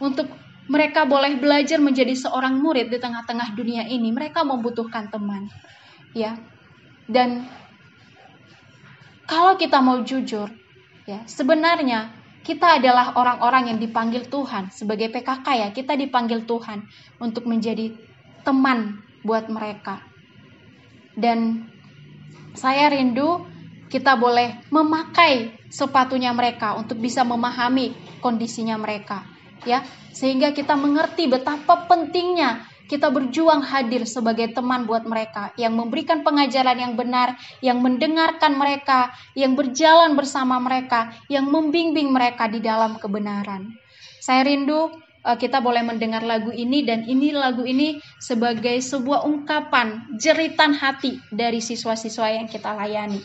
Untuk 0.00 0.30
mereka 0.68 1.08
boleh 1.08 1.40
belajar 1.40 1.80
menjadi 1.80 2.12
seorang 2.12 2.60
murid 2.60 2.92
di 2.92 3.00
tengah-tengah 3.00 3.56
dunia 3.56 3.88
ini, 3.88 4.12
mereka 4.12 4.44
membutuhkan 4.44 5.08
teman. 5.08 5.48
Ya. 6.12 6.36
Dan 7.08 7.48
kalau 9.24 9.56
kita 9.56 9.80
mau 9.80 10.04
jujur, 10.04 10.52
ya, 11.08 11.24
sebenarnya 11.24 12.12
kita 12.44 12.80
adalah 12.80 13.16
orang-orang 13.16 13.72
yang 13.72 13.78
dipanggil 13.80 14.28
Tuhan 14.28 14.68
sebagai 14.68 15.08
PKK 15.08 15.46
ya, 15.56 15.68
kita 15.72 15.96
dipanggil 15.96 16.44
Tuhan 16.44 16.84
untuk 17.16 17.48
menjadi 17.48 17.96
teman 18.44 19.00
buat 19.24 19.48
mereka. 19.48 20.04
Dan 21.16 21.64
saya 22.52 22.92
rindu 22.92 23.40
kita 23.88 24.20
boleh 24.20 24.68
memakai 24.68 25.64
sepatunya 25.72 26.28
mereka 26.36 26.76
untuk 26.76 27.00
bisa 27.00 27.24
memahami 27.24 27.96
kondisinya 28.20 28.76
mereka 28.76 29.37
ya 29.66 29.82
sehingga 30.14 30.50
kita 30.50 30.74
mengerti 30.74 31.30
betapa 31.30 31.86
pentingnya 31.86 32.66
kita 32.88 33.12
berjuang 33.12 33.60
hadir 33.60 34.08
sebagai 34.08 34.48
teman 34.56 34.88
buat 34.88 35.04
mereka 35.04 35.52
yang 35.60 35.76
memberikan 35.76 36.24
pengajaran 36.24 36.80
yang 36.80 36.96
benar, 36.96 37.36
yang 37.60 37.84
mendengarkan 37.84 38.56
mereka, 38.56 39.12
yang 39.36 39.52
berjalan 39.52 40.16
bersama 40.16 40.56
mereka, 40.56 41.12
yang 41.28 41.52
membimbing 41.52 42.08
mereka 42.08 42.48
di 42.48 42.64
dalam 42.64 42.96
kebenaran. 42.96 43.76
Saya 44.24 44.48
rindu 44.48 44.88
eh, 45.20 45.36
kita 45.36 45.60
boleh 45.60 45.84
mendengar 45.84 46.24
lagu 46.24 46.48
ini 46.48 46.80
dan 46.88 47.04
ini 47.04 47.28
lagu 47.36 47.62
ini 47.68 48.00
sebagai 48.16 48.80
sebuah 48.80 49.28
ungkapan 49.28 50.16
jeritan 50.16 50.72
hati 50.72 51.20
dari 51.28 51.60
siswa-siswa 51.60 52.40
yang 52.40 52.48
kita 52.48 52.72
layani. 52.72 53.20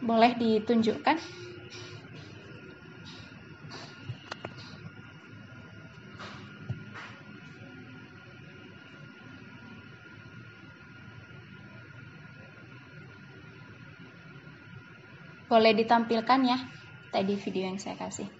Boleh 0.00 0.38
ditunjukkan? 0.38 1.49
Boleh 15.50 15.74
ditampilkan 15.74 16.40
ya 16.46 16.58
tadi 17.10 17.34
video 17.34 17.66
yang 17.66 17.82
saya 17.82 17.98
kasih. 17.98 18.39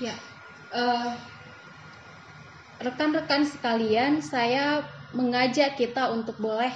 Ya, 0.00 0.16
uh, 0.72 1.12
rekan-rekan 2.80 3.44
sekalian, 3.44 4.24
saya 4.24 4.80
mengajak 5.12 5.76
kita 5.76 6.08
untuk 6.08 6.40
boleh 6.40 6.72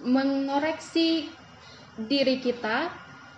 mengoreksi 0.00 1.28
diri 2.00 2.40
kita, 2.40 2.88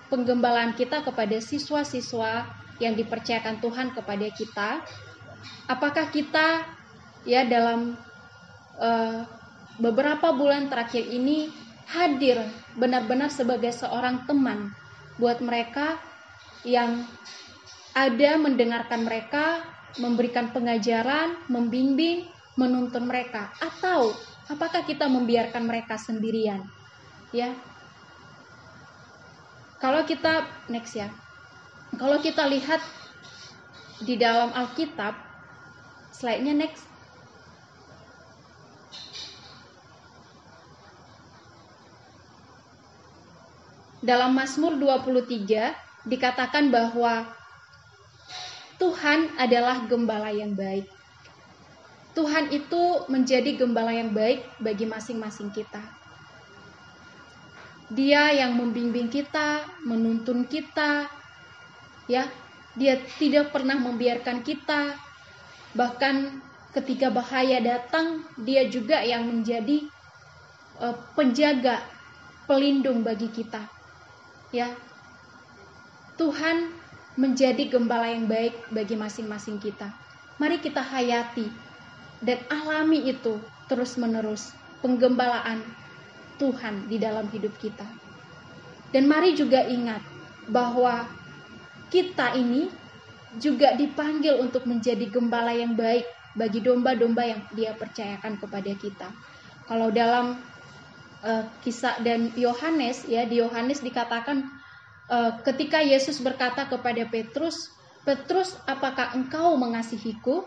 penggembalaan 0.06 0.78
kita 0.78 1.02
kepada 1.02 1.40
siswa-siswa 1.42 2.46
yang 2.78 2.94
dipercayakan 2.94 3.58
Tuhan 3.58 3.90
kepada 3.90 4.28
kita. 4.30 4.70
Apakah 5.66 6.12
kita 6.14 6.62
ya 7.26 7.42
dalam 7.48 7.98
uh, 8.78 9.26
beberapa 9.80 10.30
bulan 10.36 10.68
terakhir 10.68 11.08
ini 11.08 11.48
hadir 11.90 12.38
benar-benar 12.78 13.32
sebagai 13.32 13.74
seorang 13.74 14.28
teman 14.28 14.70
buat 15.18 15.42
mereka 15.42 15.98
yang 16.64 17.04
ada 17.96 18.30
mendengarkan 18.38 19.04
mereka, 19.06 19.64
memberikan 19.98 20.52
pengajaran, 20.54 21.34
membimbing, 21.50 22.28
menuntun 22.54 23.08
mereka 23.08 23.50
atau 23.58 24.12
apakah 24.50 24.84
kita 24.84 25.08
membiarkan 25.08 25.64
mereka 25.64 25.96
sendirian? 25.96 26.66
Ya. 27.32 27.54
Kalau 29.80 30.04
kita 30.04 30.44
next 30.68 30.92
ya. 30.98 31.08
Kalau 31.96 32.20
kita 32.20 32.46
lihat 32.46 32.84
di 34.04 34.14
dalam 34.20 34.52
Alkitab 34.54 35.16
slide-nya 36.14 36.54
next 36.54 36.84
dalam 44.00 44.32
Mazmur 44.32 44.76
23 44.80 45.89
dikatakan 46.09 46.72
bahwa 46.72 47.28
Tuhan 48.80 49.36
adalah 49.36 49.84
gembala 49.84 50.32
yang 50.32 50.57
baik. 50.57 50.88
Tuhan 52.16 52.51
itu 52.51 53.07
menjadi 53.07 53.55
gembala 53.61 53.92
yang 53.92 54.11
baik 54.11 54.42
bagi 54.59 54.88
masing-masing 54.88 55.53
kita. 55.53 55.84
Dia 57.90 58.32
yang 58.32 58.57
membimbing 58.57 59.12
kita, 59.12 59.66
menuntun 59.84 60.46
kita, 60.48 61.11
ya. 62.09 62.26
Dia 62.78 63.03
tidak 63.18 63.51
pernah 63.51 63.74
membiarkan 63.74 64.46
kita, 64.46 64.94
bahkan 65.74 66.38
ketika 66.70 67.11
bahaya 67.11 67.59
datang, 67.59 68.22
dia 68.38 68.66
juga 68.70 69.03
yang 69.03 69.26
menjadi 69.26 69.90
uh, 70.78 70.94
penjaga, 71.18 71.82
pelindung 72.46 73.03
bagi 73.03 73.26
kita. 73.26 73.66
Ya, 74.55 74.70
Tuhan 76.20 76.68
menjadi 77.16 77.72
gembala 77.72 78.12
yang 78.12 78.28
baik 78.28 78.68
bagi 78.68 78.92
masing-masing 78.92 79.56
kita. 79.56 79.88
Mari 80.36 80.60
kita 80.60 80.84
hayati 80.84 81.48
dan 82.20 82.44
alami 82.52 83.08
itu 83.08 83.40
terus-menerus 83.72 84.52
penggembalaan 84.84 85.64
Tuhan 86.36 86.92
di 86.92 87.00
dalam 87.00 87.24
hidup 87.32 87.56
kita. 87.56 87.88
Dan 88.92 89.08
mari 89.08 89.32
juga 89.32 89.64
ingat 89.64 90.04
bahwa 90.44 91.08
kita 91.88 92.36
ini 92.36 92.68
juga 93.40 93.72
dipanggil 93.72 94.36
untuk 94.44 94.68
menjadi 94.68 95.08
gembala 95.08 95.56
yang 95.56 95.72
baik 95.72 96.04
bagi 96.36 96.60
domba-domba 96.60 97.24
yang 97.24 97.40
Dia 97.56 97.72
percayakan 97.72 98.36
kepada 98.36 98.72
kita. 98.76 99.08
Kalau 99.64 99.88
dalam 99.88 100.36
uh, 101.24 101.44
kisah 101.64 102.02
dan 102.04 102.34
Yohanes 102.36 103.06
ya 103.06 103.24
di 103.24 103.38
Yohanes 103.40 103.80
dikatakan 103.80 104.59
ketika 105.42 105.82
Yesus 105.82 106.22
berkata 106.22 106.70
kepada 106.70 107.02
Petrus, 107.11 107.58
"Petrus, 108.06 108.54
apakah 108.64 109.18
engkau 109.18 109.58
mengasihiku? 109.58 110.46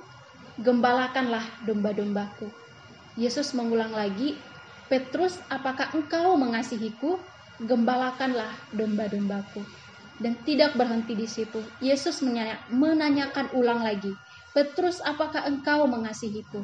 Gembalakanlah 0.56 1.44
domba-dombaku." 1.68 2.48
Yesus 3.20 3.52
mengulang 3.54 3.92
lagi, 3.92 4.40
"Petrus, 4.88 5.38
apakah 5.52 5.92
engkau 5.92 6.40
mengasihiku? 6.40 7.20
Gembalakanlah 7.60 8.72
domba-dombaku." 8.72 9.68
Dan 10.18 10.46
tidak 10.48 10.78
berhenti 10.80 11.18
di 11.18 11.28
situ. 11.28 11.60
Yesus 11.84 12.24
menanyakan 12.72 13.52
ulang 13.58 13.84
lagi, 13.84 14.14
"Petrus, 14.56 15.04
apakah 15.04 15.44
engkau 15.44 15.90
mengasihiku? 15.90 16.64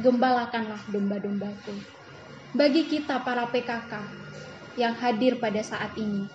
Gembalakanlah 0.00 0.80
domba-dombaku." 0.88 1.74
Bagi 2.54 2.86
kita 2.86 3.20
para 3.26 3.50
PKK 3.50 3.92
yang 4.78 4.94
hadir 4.94 5.42
pada 5.42 5.58
saat 5.60 5.98
ini, 5.98 6.30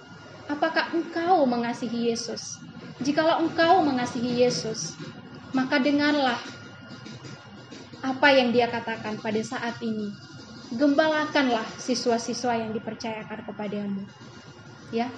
apakah 0.50 0.92
engkau 0.98 1.46
mengasihi 1.46 2.10
Yesus? 2.10 2.58
Jikalau 3.00 3.46
engkau 3.46 3.86
mengasihi 3.86 4.44
Yesus, 4.44 4.98
maka 5.56 5.80
dengarlah 5.80 6.42
apa 8.04 8.28
yang 8.34 8.52
dia 8.52 8.68
katakan 8.68 9.22
pada 9.22 9.40
saat 9.46 9.78
ini. 9.80 10.12
Gembalakanlah 10.70 11.66
siswa-siswa 11.80 12.54
yang 12.60 12.72
dipercayakan 12.76 13.46
kepadamu. 13.48 14.04
Ya. 14.92 15.10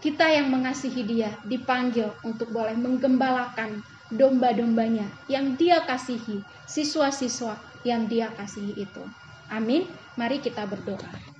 Kita 0.00 0.28
yang 0.30 0.52
mengasihi 0.52 1.02
dia 1.02 1.34
dipanggil 1.42 2.14
untuk 2.22 2.54
boleh 2.54 2.78
menggembalakan 2.78 3.82
domba-dombanya 4.12 5.10
yang 5.26 5.58
dia 5.58 5.82
kasihi, 5.82 6.46
siswa-siswa 6.68 7.58
yang 7.82 8.06
dia 8.06 8.30
kasihi 8.30 8.86
itu. 8.86 9.02
Amin. 9.50 9.90
Mari 10.14 10.38
kita 10.38 10.62
berdoa. 10.64 11.35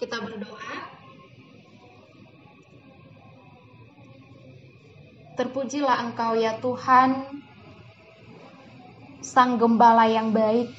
Kita 0.00 0.16
berdoa. 0.16 0.96
Terpujilah 5.36 6.08
Engkau 6.08 6.32
ya 6.40 6.56
Tuhan, 6.56 7.28
Sang 9.20 9.60
Gembala 9.60 10.08
yang 10.08 10.32
baik. 10.32 10.72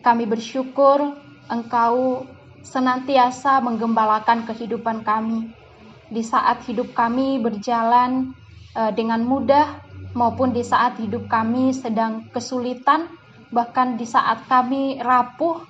Kami 0.00 0.24
bersyukur 0.24 1.20
Engkau 1.52 2.24
senantiasa 2.64 3.60
menggembalakan 3.60 4.48
kehidupan 4.48 5.04
kami 5.04 5.52
di 6.08 6.24
saat 6.24 6.64
hidup 6.64 6.96
kami 6.96 7.38
berjalan 7.44 8.32
uh, 8.72 8.90
dengan 8.90 9.20
mudah 9.20 9.84
maupun 10.16 10.56
di 10.56 10.64
saat 10.64 10.96
hidup 10.96 11.28
kami 11.30 11.76
sedang 11.76 12.26
kesulitan, 12.32 13.06
bahkan 13.52 14.00
di 14.00 14.08
saat 14.08 14.48
kami 14.48 14.98
rapuh, 14.98 15.60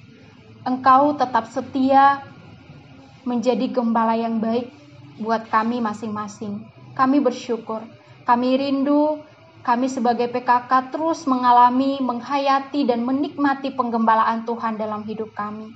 Engkau 0.62 1.18
tetap 1.18 1.49
setia 1.51 2.30
menjadi 3.25 3.68
gembala 3.71 4.16
yang 4.16 4.41
baik 4.41 4.71
buat 5.21 5.49
kami 5.53 5.85
masing-masing. 5.85 6.64
Kami 6.97 7.21
bersyukur, 7.21 7.85
kami 8.25 8.57
rindu, 8.57 9.21
kami 9.61 9.93
sebagai 9.93 10.33
PKK 10.33 10.89
terus 10.89 11.29
mengalami, 11.29 12.01
menghayati, 12.01 12.89
dan 12.89 13.05
menikmati 13.05 13.77
penggembalaan 13.77 14.49
Tuhan 14.49 14.81
dalam 14.81 15.05
hidup 15.05 15.37
kami. 15.37 15.68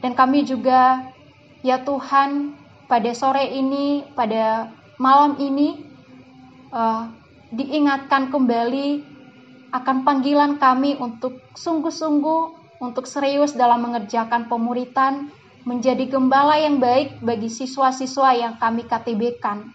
Dan 0.00 0.16
kami 0.16 0.48
juga, 0.48 1.12
ya 1.60 1.84
Tuhan, 1.84 2.56
pada 2.88 3.10
sore 3.12 3.52
ini, 3.52 4.04
pada 4.16 4.72
malam 4.96 5.36
ini, 5.36 5.84
uh, 6.72 7.08
diingatkan 7.52 8.32
kembali 8.32 9.14
akan 9.74 9.96
panggilan 10.06 10.56
kami 10.56 10.96
untuk 10.96 11.40
sungguh-sungguh, 11.52 12.42
untuk 12.80 13.04
serius 13.04 13.52
dalam 13.52 13.84
mengerjakan 13.84 14.46
pemuritan, 14.48 15.28
menjadi 15.64 16.04
gembala 16.04 16.60
yang 16.60 16.76
baik 16.76 17.24
bagi 17.24 17.48
siswa-siswa 17.48 18.36
yang 18.36 18.54
kami 18.60 18.84
KTB-kan. 18.84 19.72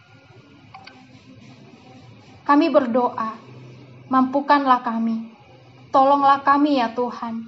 Kami 2.46 2.70
berdoa, 2.70 3.38
mampukanlah 4.10 4.82
kami, 4.86 5.34
tolonglah 5.90 6.42
kami 6.46 6.82
ya 6.82 6.94
Tuhan. 6.94 7.46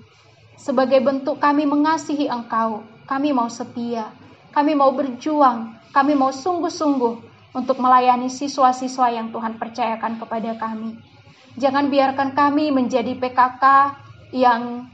Sebagai 0.57 1.01
bentuk 1.01 1.41
kami 1.41 1.65
mengasihi 1.65 2.29
Engkau, 2.29 2.85
kami 3.09 3.33
mau 3.33 3.49
setia, 3.49 4.13
kami 4.53 4.77
mau 4.77 4.93
berjuang, 4.93 5.73
kami 5.89 6.13
mau 6.13 6.29
sungguh-sungguh 6.29 7.15
untuk 7.57 7.77
melayani 7.81 8.29
siswa-siswa 8.29 9.09
yang 9.09 9.33
Tuhan 9.33 9.57
percayakan 9.57 10.21
kepada 10.21 10.53
kami. 10.57 10.97
Jangan 11.57 11.89
biarkan 11.91 12.31
kami 12.31 12.71
menjadi 12.71 13.17
PKK 13.17 13.63
yang 14.31 14.87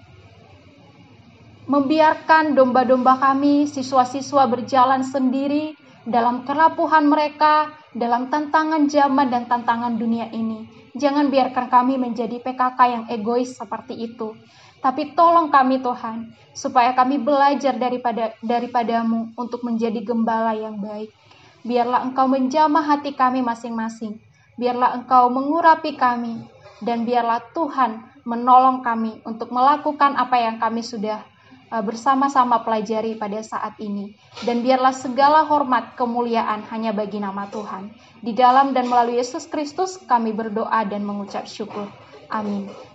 membiarkan 1.67 2.55
domba-domba 2.55 3.19
kami, 3.19 3.67
siswa-siswa 3.67 4.47
berjalan 4.47 5.03
sendiri 5.03 5.75
dalam 6.07 6.47
kerapuhan 6.47 7.11
mereka, 7.11 7.75
dalam 7.91 8.31
tantangan 8.31 8.87
zaman 8.87 9.27
dan 9.27 9.51
tantangan 9.51 9.99
dunia 9.99 10.31
ini. 10.31 10.63
Jangan 10.95 11.27
biarkan 11.27 11.67
kami 11.67 11.99
menjadi 11.99 12.39
PKK 12.39 12.79
yang 12.87 13.05
egois 13.11 13.53
seperti 13.53 13.99
itu. 13.99 14.33
Tapi 14.79 15.11
tolong 15.13 15.51
kami 15.51 15.83
Tuhan, 15.83 16.31
supaya 16.55 16.95
kami 16.95 17.19
belajar 17.19 17.75
daripada 17.75 18.31
daripadamu 18.39 19.35
untuk 19.35 19.67
menjadi 19.67 19.99
gembala 20.07 20.55
yang 20.55 20.79
baik. 20.79 21.11
Biarlah 21.67 22.07
Engkau 22.07 22.31
menjamah 22.31 22.95
hati 22.95 23.11
kami 23.11 23.43
masing-masing. 23.43 24.15
Biarlah 24.55 25.03
Engkau 25.03 25.27
mengurapi 25.27 25.99
kami. 25.99 26.47
Dan 26.79 27.03
biarlah 27.03 27.41
Tuhan 27.51 28.23
menolong 28.23 28.85
kami 28.85 29.19
untuk 29.25 29.49
melakukan 29.49 30.13
apa 30.13 30.37
yang 30.37 30.61
kami 30.61 30.85
sudah 30.85 31.25
bersama-sama 31.69 32.63
pelajari 32.63 33.19
pada 33.19 33.43
saat 33.43 33.75
ini. 33.83 34.15
Dan 34.39 34.63
biarlah 34.63 34.95
segala 34.95 35.43
hormat 35.43 35.99
kemuliaan 35.99 36.63
hanya 36.71 36.95
bagi 36.95 37.19
nama 37.19 37.51
Tuhan. 37.51 37.91
Di 38.23 38.31
dalam 38.31 38.71
dan 38.71 38.87
melalui 38.87 39.19
Yesus 39.19 39.45
Kristus 39.51 39.99
kami 40.07 40.31
berdoa 40.31 40.87
dan 40.87 41.03
mengucap 41.03 41.45
syukur. 41.45 41.91
Amin. 42.31 42.86